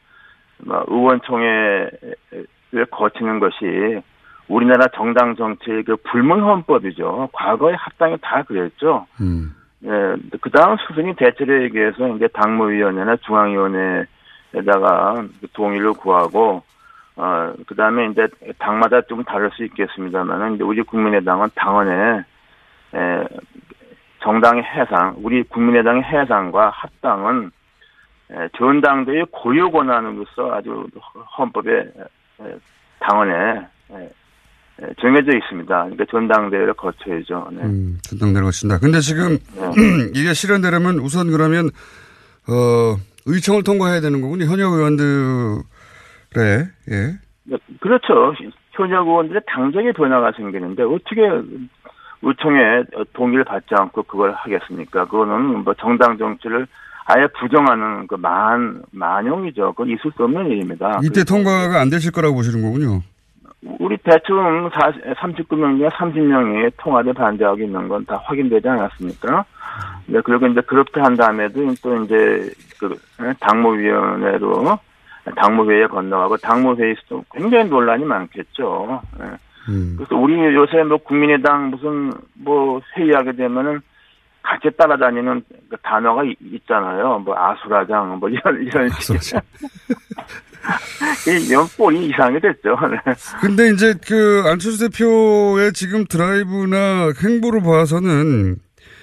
뭐 0.64 0.84
의원총회를 0.86 2.86
거치는 2.90 3.40
것이 3.40 4.00
우리나라 4.46 4.86
정당 4.94 5.34
정치의 5.34 5.82
그 5.82 5.96
불문 5.96 6.40
헌법이죠. 6.40 7.30
과거의 7.32 7.76
합당이 7.76 8.16
다 8.22 8.44
그랬죠. 8.44 9.06
음. 9.20 9.54
예, 9.84 9.88
그 10.40 10.50
다음 10.50 10.76
수순이 10.76 11.16
대체로 11.16 11.64
얘기해서 11.64 12.08
이제 12.16 12.28
당무위원회나 12.28 13.16
중앙위원회에다가 13.16 15.24
그 15.40 15.48
동의를 15.52 15.94
구하고, 15.94 16.62
어, 17.18 17.52
그 17.66 17.74
다음에 17.74 18.06
이제 18.06 18.28
당마다 18.58 19.02
좀 19.02 19.24
다를 19.24 19.50
수 19.50 19.64
있겠습니다만은 19.64 20.54
이제 20.54 20.62
우리 20.62 20.82
국민의당은 20.82 21.48
당원의, 21.56 22.24
에, 22.94 23.24
정당의 24.22 24.62
해상, 24.62 25.16
우리 25.18 25.42
국민의당의 25.42 26.04
해상과 26.04 26.70
합당은 26.70 27.50
에, 28.30 28.48
전당대회 28.56 29.24
고유 29.32 29.68
권한으로서 29.68 30.54
아주 30.54 30.86
헌법에 31.36 31.72
에, 31.80 32.56
당원에 33.00 33.66
에, 33.90 34.10
에, 34.80 34.88
정해져 35.00 35.36
있습니다. 35.36 35.66
그러니까 35.66 36.04
전당대회를 36.08 36.74
거쳐야죠. 36.74 37.48
네. 37.50 37.62
음, 37.64 37.98
전당대를 38.02 38.44
거친다. 38.44 38.78
근데 38.78 39.00
지금 39.00 39.38
이게 40.14 40.34
실현되려면 40.34 41.00
우선 41.00 41.32
그러면 41.32 41.70
어 42.46 42.96
의총을 43.26 43.64
통과해야 43.64 44.00
되는 44.00 44.20
거군요. 44.20 44.44
현역 44.44 44.72
의원들 44.72 45.64
의 46.36 46.66
예. 46.90 47.18
네, 47.44 47.56
그렇죠. 47.80 48.34
현역 48.72 49.06
의원들의 49.08 49.42
당적의 49.46 49.92
변화가 49.94 50.32
생기는데 50.36 50.82
어떻게 50.82 51.22
의총에 52.22 52.82
동의를 53.12 53.44
받지 53.44 53.74
않고 53.74 54.02
그걸 54.04 54.32
하겠습니까? 54.32 55.04
그거는 55.06 55.64
뭐 55.64 55.74
정당 55.74 56.18
정치를 56.18 56.66
아예 57.06 57.26
부정하는 57.40 58.06
그 58.06 58.16
만, 58.16 58.82
만용이죠. 58.92 59.72
그건 59.72 59.88
있을 59.88 60.10
수 60.16 60.24
없는 60.24 60.46
일입니다. 60.46 61.00
이때 61.02 61.24
통과가 61.24 61.80
안 61.80 61.88
되실 61.88 62.12
거라고 62.12 62.34
보시는 62.34 62.62
거군요. 62.62 63.02
우리 63.80 63.96
대충 64.04 64.68
39명 64.70 65.78
중에 65.78 65.88
30명이 65.88 66.70
통합에 66.76 67.12
반대하고 67.12 67.58
있는 67.60 67.88
건 67.88 68.04
다 68.04 68.20
확인되지 68.24 68.68
않았습니까? 68.68 69.44
네, 70.06 70.20
그리고 70.24 70.46
이제 70.46 70.60
그렇게 70.60 71.00
한 71.00 71.16
다음에도 71.16 71.74
또 71.82 71.96
이제 72.04 72.50
그 72.78 72.94
당무위원회로 73.40 74.78
당무회의에 75.36 75.86
건너가고 75.86 76.36
당무회의에서도 76.38 77.24
굉장히 77.32 77.68
논란이 77.68 78.04
많겠죠. 78.04 79.02
네. 79.18 79.24
그래서 79.96 80.16
우리 80.16 80.34
요새 80.54 80.82
뭐 80.82 80.96
국민의당 80.98 81.70
무슨 81.70 82.12
뭐 82.34 82.80
회의하게 82.96 83.32
되면은 83.32 83.80
같이 84.42 84.70
따라다니는 84.78 85.42
그 85.68 85.76
단어가 85.82 86.24
이- 86.24 86.34
있잖아요. 86.40 87.18
뭐 87.18 87.36
아수라장 87.36 88.18
뭐 88.18 88.28
이런 88.30 88.62
이런 88.62 88.88
식. 89.00 89.36
이런 91.50 91.66
꼴이 91.76 92.06
이상하게 92.08 92.40
됐죠. 92.40 92.76
네. 92.90 92.98
근데 93.40 93.68
이제 93.70 93.94
그 94.06 94.42
안철수 94.46 94.88
대표의 94.90 95.72
지금 95.72 96.04
드라이브나 96.06 97.10
행보를 97.22 97.60
봐서는 97.62 98.56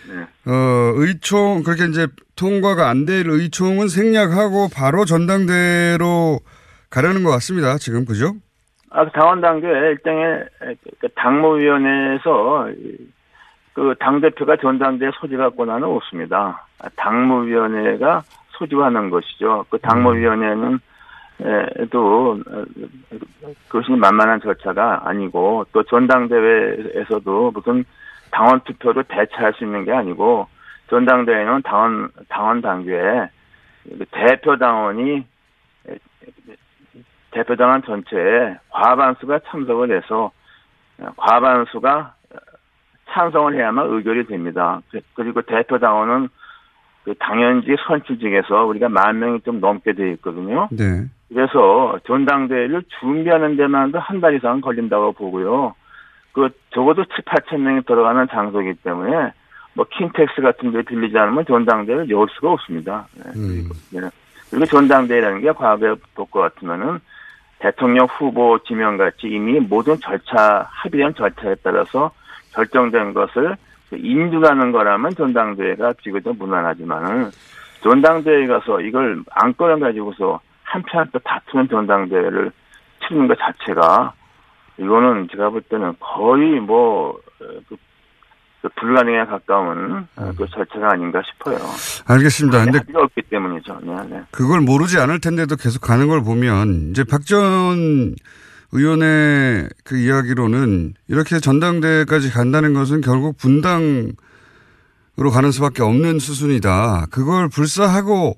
네. 0.10 0.51
어 0.51 0.93
의총 0.95 1.64
그렇게 1.64 1.86
이제 1.86 2.08
통과가 2.36 2.89
안 2.89 3.06
될 3.06 3.28
의총은 3.28 3.88
생략하고 3.88 4.68
바로 4.74 5.06
전당대로 5.06 6.39
가려는 6.89 7.24
것 7.24 7.32
같습니다. 7.32 7.78
지금 7.78 8.06
그죠? 8.06 8.34
아, 8.89 9.03
그 9.06 9.12
당원 9.12 9.41
당규에 9.41 9.70
일정의 9.72 10.45
그 10.99 11.08
당무위원회에서 11.16 12.70
그 13.74 13.93
당대표가 13.99 14.56
전당대회 14.58 15.12
소집할 15.20 15.51
권한은 15.51 15.88
없습니다. 15.88 16.66
아, 16.80 16.88
당무위원회가 16.95 18.24
소집하는 18.58 19.10
것이죠. 19.10 19.66
그 19.70 19.78
당무위원회는 19.80 20.80
에, 21.41 21.86
또 21.91 22.39
어, 22.47 22.64
그것이 23.68 23.91
만만한 23.91 24.39
절차가 24.39 25.01
아니고 25.10 25.66
또 25.74 25.84
전당대회에서도 25.84 27.51
무슨 27.53 27.84
당원 28.36 28.59
투표로 28.65 29.03
대체할 29.03 29.53
수 29.53 29.63
있는 29.63 29.86
게 29.86 29.93
아니고 29.93 30.47
전당대회는 30.89 31.61
당원 31.61 32.09
당원 32.27 32.61
당규에 32.61 33.29
그 33.83 34.05
대표 34.11 34.57
당원이 34.57 35.25
대표 37.31 37.55
당원 37.55 37.81
전체에 37.83 38.57
과반수가 38.69 39.39
참석을 39.47 39.95
해서 39.95 40.31
어, 40.99 41.07
과반수가 41.17 41.97
어, 42.33 42.38
찬성을 43.09 43.53
해야만 43.55 43.88
의결이 43.89 44.27
됩니다. 44.27 44.81
그- 44.91 45.01
그리고 45.13 45.41
대표 45.41 45.77
당원은 45.79 46.27
그 47.03 47.13
당연직 47.19 47.77
선출직에서 47.88 48.65
우리가 48.65 48.89
만 48.89 49.19
명이 49.19 49.41
좀 49.41 49.59
넘게 49.61 49.93
돼 49.93 50.11
있거든요. 50.13 50.67
네. 50.71 51.05
그래서 51.29 51.99
전당대회를 52.05 52.83
준비하는 52.99 53.55
데만도 53.57 53.99
한 53.99 54.19
달 54.21 54.36
이상 54.36 54.59
걸린다고 54.61 55.13
보고요. 55.13 55.73
그 56.36 56.49
적어도 56.73 57.05
7, 57.05 57.23
8천 57.23 57.59
명이 57.59 57.83
들어가는 57.86 58.27
장소이기 58.29 58.73
때문에 58.83 59.31
뭐 59.73 59.86
킨텍스 59.89 60.41
같은 60.41 60.73
데 60.73 60.81
빌리지 60.81 61.17
않으면 61.17 61.45
전당대회를 61.45 62.09
열 62.09 62.27
수가 62.29 62.51
없습니다. 62.51 63.07
네. 63.13 63.31
네. 63.91 64.09
그리고 64.49 64.65
전당대회라는 64.65 65.41
게 65.41 65.51
과거에 65.53 65.95
볼것 66.13 66.53
같으면은 66.53 66.99
대통령 67.59 68.05
후보 68.05 68.59
지명같이 68.59 69.27
이미 69.27 69.61
모든 69.61 69.97
절차, 70.01 70.67
합의된 70.69 71.15
절차에 71.15 71.55
따라서 71.63 72.11
결정된 72.53 73.13
것을 73.13 73.55
인준하는 73.93 74.73
거라면 74.73 75.11
전당대회가 75.11 75.93
비교적 75.93 76.36
무난하지만은 76.38 77.31
전당대회 77.81 78.45
가서 78.47 78.81
이걸 78.81 79.23
안건을 79.31 79.79
가지고서 79.79 80.41
한편 80.63 81.07
또 81.13 81.19
다투는 81.19 81.69
전당대회를 81.69 82.51
치르는 83.07 83.29
것 83.29 83.38
자체가 83.39 84.13
이거는 84.78 85.28
제가 85.32 85.49
볼 85.49 85.61
때는 85.61 85.93
거의 85.99 86.59
뭐, 86.59 87.11
어, 87.11 87.45
그, 87.69 87.76
그 88.61 88.69
불가능에 88.80 89.26
가까운 89.26 90.07
어, 90.15 90.32
그 90.38 90.45
절차가 90.49 90.93
아닌가 90.93 91.21
싶어요. 91.26 91.57
알겠습니다. 92.07 92.65
근데 92.65 92.80
합의가 92.80 93.01
없기 93.01 93.21
때문이죠. 93.30 93.80
네, 93.84 93.95
네. 94.09 94.21
그걸 94.32 94.61
모르지 94.61 94.99
않을 94.99 95.21
텐데도 95.21 95.55
계속 95.55 95.82
가는 95.82 96.07
걸 96.07 96.23
보면 96.23 96.89
이제 96.91 97.03
박전 97.03 98.15
의원의 98.71 99.69
그 99.84 99.97
이야기로는 99.97 100.95
이렇게 101.07 101.39
전당대회까지 101.39 102.32
간다는 102.32 102.73
것은 102.73 103.01
결국 103.01 103.38
분당으로 103.38 104.11
가는 105.32 105.51
수밖에 105.51 105.84
없는 105.84 106.19
수순이다. 106.19 107.05
그걸 107.11 107.47
불사하고 107.47 108.36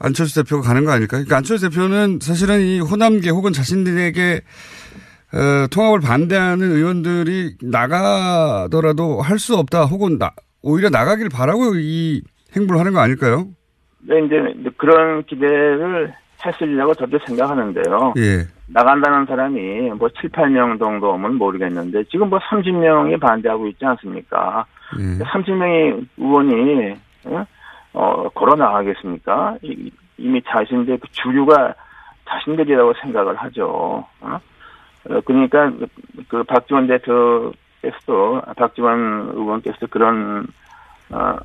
안철수 0.00 0.42
대표가 0.42 0.66
가는 0.66 0.84
거 0.84 0.90
아닐까요? 0.90 1.20
그러니까 1.20 1.36
안철수 1.36 1.70
대표는 1.70 2.18
사실은 2.20 2.60
이 2.60 2.80
호남계 2.80 3.30
혹은 3.30 3.52
자신들에게 3.52 4.40
어, 5.34 5.66
통합을 5.72 6.00
반대하는 6.00 6.70
의원들이 6.72 7.56
나가더라도 7.62 9.20
할 9.22 9.38
수 9.38 9.56
없다 9.56 9.84
혹은 9.84 10.18
나, 10.18 10.30
오히려 10.62 10.88
나가길 10.90 11.28
바라고 11.30 11.74
이 11.76 12.22
행보를 12.54 12.78
하는 12.78 12.92
거 12.92 13.00
아닐까요? 13.00 13.46
네, 14.00 14.20
이제 14.24 14.70
그런 14.76 15.24
기대를 15.24 16.12
했으리라고 16.44 16.94
저도 16.94 17.18
생각하는데요. 17.26 18.14
예. 18.18 18.46
나간다는 18.66 19.26
사람이 19.26 19.90
뭐 19.98 20.08
7, 20.20 20.30
8명 20.30 20.78
정도 20.78 21.12
오면 21.12 21.36
모르겠는데 21.36 22.04
지금 22.04 22.30
뭐 22.30 22.38
30명이 22.38 23.18
반대하고 23.20 23.68
있지 23.68 23.84
않습니까? 23.84 24.64
예. 24.98 25.18
30명의 25.24 26.06
의원이 26.18 26.94
어, 27.24 27.46
어 27.94 28.28
걸어 28.30 28.54
나가겠습니까? 28.56 29.56
이, 29.62 29.90
이미 30.18 30.42
자신들 30.46 30.98
그 30.98 31.08
주류가 31.12 31.74
자신들이라고 32.28 32.94
생각을 33.02 33.36
하죠. 33.36 34.04
어? 34.20 34.38
어, 35.08 35.20
그러니까 35.24 35.70
그, 35.70 35.86
그 36.28 36.42
박지원 36.44 36.86
대표께서도 36.86 38.42
박지원 38.56 39.32
의원께서 39.34 39.86
그런 39.90 40.46
어, 41.10 41.36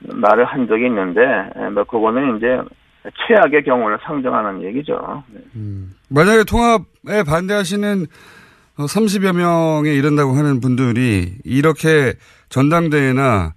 말을 0.00 0.44
한 0.44 0.66
적이 0.66 0.86
있는데 0.86 1.20
뭐 1.72 1.84
그거는 1.84 2.36
이제 2.36 2.60
최악의 3.26 3.64
경우를 3.64 3.98
상정하는 4.02 4.62
얘기죠. 4.62 5.22
네. 5.28 5.40
만약에 6.08 6.44
통합에 6.44 7.22
반대하시는 7.26 8.06
30여 8.76 9.34
명에 9.34 9.92
이른다고 9.92 10.32
하는 10.32 10.60
분들이 10.60 11.34
이렇게 11.44 12.14
전당대회나 12.48 13.54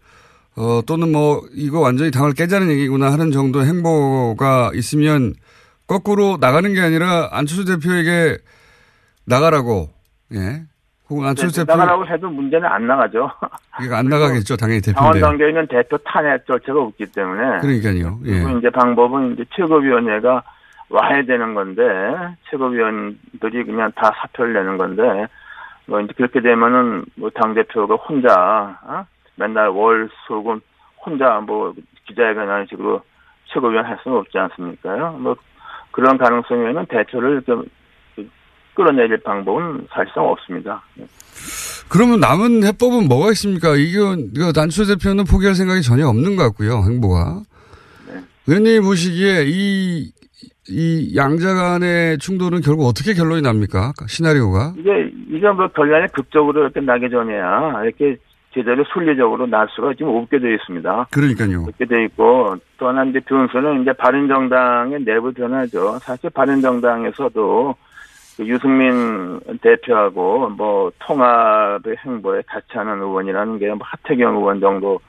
어, 0.57 0.81
또는 0.85 1.11
뭐 1.11 1.41
이거 1.53 1.79
완전히 1.79 2.11
당을 2.11 2.33
깨자는 2.33 2.69
얘기구나 2.71 3.11
하는 3.11 3.31
정도의 3.31 3.67
행보가 3.67 4.71
있으면 4.75 5.33
거꾸로 5.87 6.37
나가는 6.39 6.73
게 6.73 6.81
아니라 6.81 7.29
안철수 7.31 7.65
대표에게 7.65 8.37
나가라고 9.35 9.87
예. 10.33 10.61
혹은 11.09 11.27
안철수 11.27 11.61
네, 11.61 11.65
대표 11.65 11.77
나가라고 11.77 12.07
해도 12.07 12.29
문제는 12.29 12.67
안 12.67 12.87
나가죠. 12.87 13.29
이거 13.83 13.95
안 13.95 14.05
나가겠죠 14.05 14.55
당연히 14.55 14.81
당원 14.81 15.13
대표인데. 15.13 15.19
단계에는 15.21 15.67
대표 15.67 15.97
탄핵 15.99 16.45
절차가 16.45 16.79
없기 16.81 17.07
때문에. 17.07 17.59
그러니까요. 17.59 18.19
예. 18.25 18.43
그리고 18.43 18.57
이제 18.59 18.69
방법은 18.69 19.33
이제 19.33 19.45
최고위원회가 19.55 20.43
와야 20.89 21.23
되는 21.25 21.53
건데 21.53 21.81
최고위원들이 22.49 23.63
그냥 23.65 23.91
다 23.95 24.11
사표를 24.21 24.53
내는 24.53 24.77
건데 24.77 25.27
뭐 25.87 25.99
이제 26.01 26.13
그렇게 26.15 26.41
되면은 26.41 27.05
뭐 27.15 27.29
당 27.31 27.53
대표가 27.53 27.95
혼자 27.95 28.77
어? 28.83 29.05
맨날 29.35 29.69
월 29.69 30.09
수금 30.27 30.59
혼자 31.03 31.39
뭐 31.45 31.73
기자회견 32.07 32.47
하는 32.49 32.65
식으로 32.69 33.01
최고위원 33.47 33.85
할 33.85 33.97
수는 34.03 34.17
없지 34.17 34.37
않습니까요? 34.37 35.13
뭐 35.19 35.35
그런 35.91 36.17
가능성에는 36.17 36.85
대표를 36.85 37.41
좀 37.43 37.65
끌어내릴 38.73 39.17
방법은 39.17 39.87
사실상 39.93 40.25
없습니다. 40.25 40.81
그러면 41.89 42.19
남은 42.19 42.63
해법은 42.63 43.07
뭐가 43.07 43.31
있습니까? 43.31 43.75
이건 43.75 44.31
이거 44.35 44.47
안철수 44.55 44.97
대표는 44.97 45.25
포기할 45.25 45.55
생각이 45.55 45.81
전혀 45.81 46.07
없는 46.07 46.35
것 46.35 46.43
같고요. 46.43 46.83
행보가. 46.89 47.41
의원님이 48.47 48.79
보시기에 48.79 49.43
이, 49.47 50.11
이 50.69 51.13
양자 51.15 51.53
간의 51.53 52.17
충돌은 52.17 52.61
결국 52.61 52.85
어떻게 52.85 53.13
결론이 53.13 53.41
납니까? 53.41 53.91
시나리오가. 54.07 54.73
이게 54.77 55.11
이게 55.29 55.49
뭐 55.49 55.67
결론이 55.67 56.07
극적으로 56.13 56.61
이렇게 56.61 56.79
나기 56.79 57.09
전에야 57.09 57.83
이렇게 57.83 58.17
제대로 58.53 58.83
순리적으로 58.93 59.45
날 59.47 59.67
수가 59.75 59.93
지금 59.93 60.15
없게 60.15 60.39
되어 60.39 60.51
있습니다. 60.51 61.07
그러니까요. 61.11 61.63
그렇게 61.63 61.85
돼 61.85 62.03
있고 62.05 62.55
또 62.77 62.87
하나 62.87 63.03
이제 63.05 63.19
변수는 63.19 63.81
이제 63.81 63.93
바른정당의 63.93 65.03
내부 65.05 65.31
변화죠. 65.31 65.99
사실 65.99 66.29
바른정당에서도 66.29 67.75
그 67.75 67.90
유승민 68.41 69.39
대표하고 69.61 70.49
뭐 70.49 70.91
통합의 70.99 71.97
행보에 71.97 72.41
같이 72.47 72.67
하는 72.73 72.99
의원이라는 73.01 73.59
게뭐 73.59 73.77
하태경 73.81 74.35
의원 74.35 74.59
정도 74.59 74.99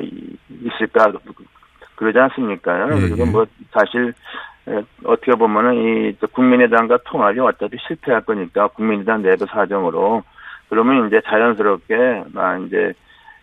있을까 0.00 1.12
그러지 1.96 2.18
않습니까? 2.18 2.86
예, 2.90 3.00
그리고 3.00 3.26
예. 3.26 3.30
뭐 3.30 3.46
사실 3.72 4.12
에, 4.68 4.82
어떻게 5.04 5.32
보면은 5.32 5.74
이 5.74 6.16
국민의당과 6.32 6.98
통합이 7.04 7.38
어차피 7.40 7.76
실패할 7.86 8.22
거니까 8.22 8.68
국민의당 8.68 9.22
내부 9.22 9.46
사정으로 9.46 10.22
그러면 10.68 11.06
이제 11.06 11.20
자연스럽게 11.24 12.24
막 12.32 12.62
이제 12.62 12.92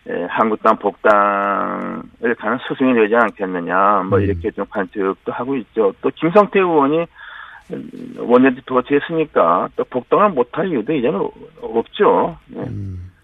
에, 0.08 0.24
한국당 0.28 0.76
복당을 0.76 2.34
가는 2.38 2.58
수순이 2.66 2.94
되지 2.94 3.14
않겠느냐 3.14 4.02
뭐 4.08 4.18
이렇게 4.18 4.50
좀 4.50 4.66
관측도 4.68 5.32
하고 5.32 5.56
있죠. 5.56 5.94
또 6.02 6.10
김성태 6.14 6.58
의원이 6.58 7.06
원내대표가 8.18 8.82
됐으니까 8.86 9.68
또 9.76 9.84
복당을 9.84 10.30
못할 10.30 10.68
이유도 10.68 10.92
이제는 10.92 11.20
없죠. 11.60 12.36
네. 12.48 12.64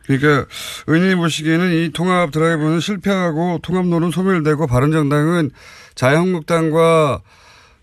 그러니까 0.06 0.46
의원님이 0.86 1.16
보시기에는 1.16 1.70
이 1.72 1.92
통합 1.92 2.30
드라이브는 2.30 2.80
실패하고 2.80 3.58
통합론은 3.62 4.10
소멸되고 4.10 4.66
바른정당은 4.66 5.50
자유한국당과 5.94 7.20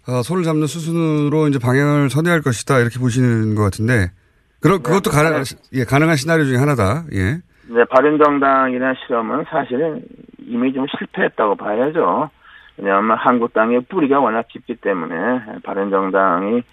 어, 0.08 0.22
손을 0.22 0.44
잡는 0.44 0.68
수순으로 0.68 1.48
이제 1.48 1.60
방향을 1.60 2.10
선회할 2.10 2.42
것이다 2.42 2.80
이렇게 2.80 3.00
보시는 3.00 3.56
것 3.56 3.64
같은데 3.64 4.12
그럼 4.60 4.82
그것도 4.82 5.12
가능 5.12 5.44
예, 5.74 5.84
가능한 5.84 6.16
시나리오 6.16 6.46
중에 6.46 6.58
하나다. 6.58 7.04
예. 7.14 7.38
네, 7.68 7.84
바른정당이라는 7.90 8.96
실험은 9.06 9.46
사실은 9.50 10.04
이미 10.40 10.74
좀 10.74 10.86
실패했다고 10.98 11.56
봐야죠. 11.56 12.30
왜냐하면 12.78 13.18
한국당의 13.18 13.82
뿌리가 13.90 14.20
워낙 14.20 14.48
깊기 14.48 14.76
때문에 14.76 15.62
바른정당이 15.64 16.64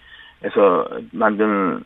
에서 0.45 0.89
만든 1.13 1.85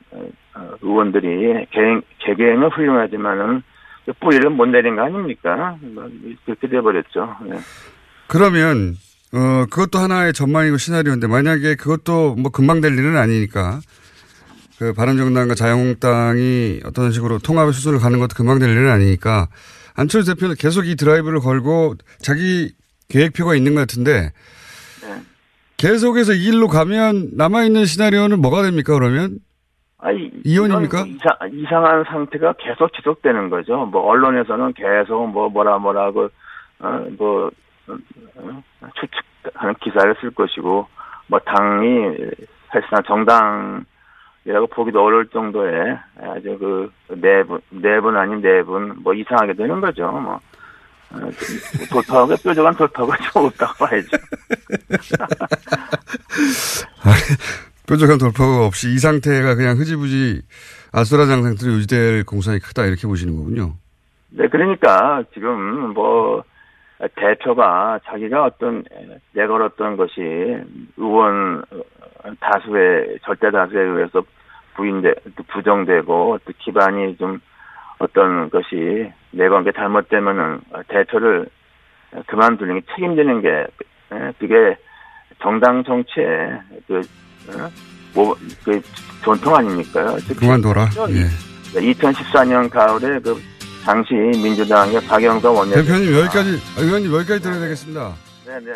어, 0.54 0.70
의원들이 0.80 1.66
개인, 1.70 2.02
개개인은 2.20 2.68
훌륭하지만은 2.68 3.62
그 4.06 4.12
뿌리를 4.14 4.48
못 4.50 4.66
내린 4.66 4.96
거 4.96 5.02
아닙니까? 5.02 5.76
뭐 5.80 6.08
그렇게 6.46 6.68
돼버렸죠. 6.68 7.36
네. 7.44 7.58
그러면 8.28 8.94
어 9.34 9.66
그것도 9.70 9.98
하나의 9.98 10.32
전망이고 10.32 10.78
시나리오인데 10.78 11.26
만약에 11.26 11.74
그것도 11.74 12.36
뭐 12.36 12.50
금방 12.50 12.80
될 12.80 12.96
일은 12.96 13.16
아니니까 13.18 13.80
그 14.78 14.94
바른정당과 14.94 15.54
자유한국당이 15.54 16.80
어떤 16.86 17.10
식으로 17.10 17.38
통합의 17.38 17.72
수순을 17.74 17.98
가는 17.98 18.18
것도 18.18 18.34
금방 18.36 18.58
될 18.58 18.70
일은 18.70 18.90
아니니까 18.90 19.48
안철수 19.94 20.34
대표는 20.34 20.54
계속 20.58 20.86
이 20.86 20.96
드라이브를 20.96 21.40
걸고 21.40 21.96
자기 22.20 22.72
계획표가 23.08 23.54
있는 23.54 23.74
것 23.74 23.80
같은데 23.80 24.30
계속해서 25.76 26.32
이 26.32 26.50
길로 26.50 26.68
가면 26.68 27.30
남아있는 27.36 27.84
시나리오는 27.84 28.40
뭐가 28.40 28.62
됩니까 28.62 28.94
그러면? 28.94 29.38
아니, 29.98 30.30
이혼입니까? 30.44 31.04
이상, 31.06 31.36
이상 31.52 31.84
한 31.84 32.04
상태가 32.04 32.54
계속 32.58 32.92
지속되는 32.94 33.50
거죠. 33.50 33.86
뭐 33.86 34.02
언론에서는 34.02 34.72
계속 34.74 35.26
뭐 35.28 35.48
뭐라 35.48 35.78
뭐라고 35.78 36.28
어뭐 36.80 37.50
어, 37.88 38.88
추측하는 38.94 39.74
기사를 39.82 40.14
쓸 40.20 40.30
것이고 40.30 40.86
뭐 41.28 41.38
당이 41.40 42.16
사실상 42.68 43.02
정당이라고 43.04 44.66
보기도 44.70 45.04
어려울 45.04 45.28
정도의 45.28 45.98
아주 46.22 46.56
그 46.58 46.92
내분 47.16 47.60
내분 47.70 48.16
아닌 48.16 48.40
내분 48.40 49.02
뭐 49.02 49.14
이상하게 49.14 49.54
되는 49.54 49.80
거죠. 49.80 50.10
뭐 50.10 50.34
어, 50.34 50.40
돌파구가 51.90 52.36
뾰족한 52.42 52.76
돌파구가 52.76 53.16
좀 53.32 53.46
없다고 53.46 53.86
봐야죠. 53.86 54.08
뾰족한 57.86 58.18
돌파가 58.18 58.66
없이 58.66 58.92
이 58.92 58.98
상태가 58.98 59.54
그냥 59.54 59.78
흐지부지 59.78 60.42
아수라장 60.92 61.42
상태로 61.42 61.72
유지될 61.74 62.24
공산이 62.24 62.58
크다 62.58 62.86
이렇게 62.86 63.06
보시는 63.06 63.36
거군요. 63.36 63.74
네, 64.30 64.48
그러니까 64.48 65.22
지금 65.32 65.94
뭐 65.94 66.42
대표가 67.14 68.00
자기가 68.04 68.44
어떤 68.44 68.84
내걸었던 69.32 69.96
것이 69.96 70.20
의원 70.96 71.62
다수의 72.40 73.18
절대 73.24 73.50
다수에 73.50 73.80
의해서 73.80 74.22
부인돼 74.74 75.14
부정되고 75.48 76.38
또 76.44 76.52
기반이 76.58 77.16
좀 77.16 77.40
어떤 77.98 78.50
것이 78.50 79.10
내건 79.30 79.64
게 79.64 79.72
잘못되면은 79.72 80.60
대표를 80.88 81.48
그만두는 82.26 82.80
게 82.80 82.86
책임지는 82.94 83.42
게 83.42 83.66
예, 84.12 84.32
그게 84.38 84.76
정당 85.42 85.82
정치의 85.84 86.60
그, 86.86 87.00
어? 87.48 87.70
뭐, 88.14 88.36
그 88.64 88.80
전통 89.22 89.54
아닙니까요? 89.54 90.16
그만둬라. 90.38 90.88
예. 91.10 91.80
2014년 91.80 92.70
가을에 92.70 93.18
그 93.20 93.36
당시 93.84 94.14
민주당의 94.14 95.00
박영선 95.06 95.54
원내 95.54 95.74
대표 95.76 95.86
대표님 95.86 96.14
여기까지 96.18 96.60
아, 96.76 96.80
의원님 96.80 97.12
여기까지 97.12 97.42
들어야 97.42 97.60
되겠습니다. 97.60 98.14
네 98.46 98.60
네. 98.60 98.72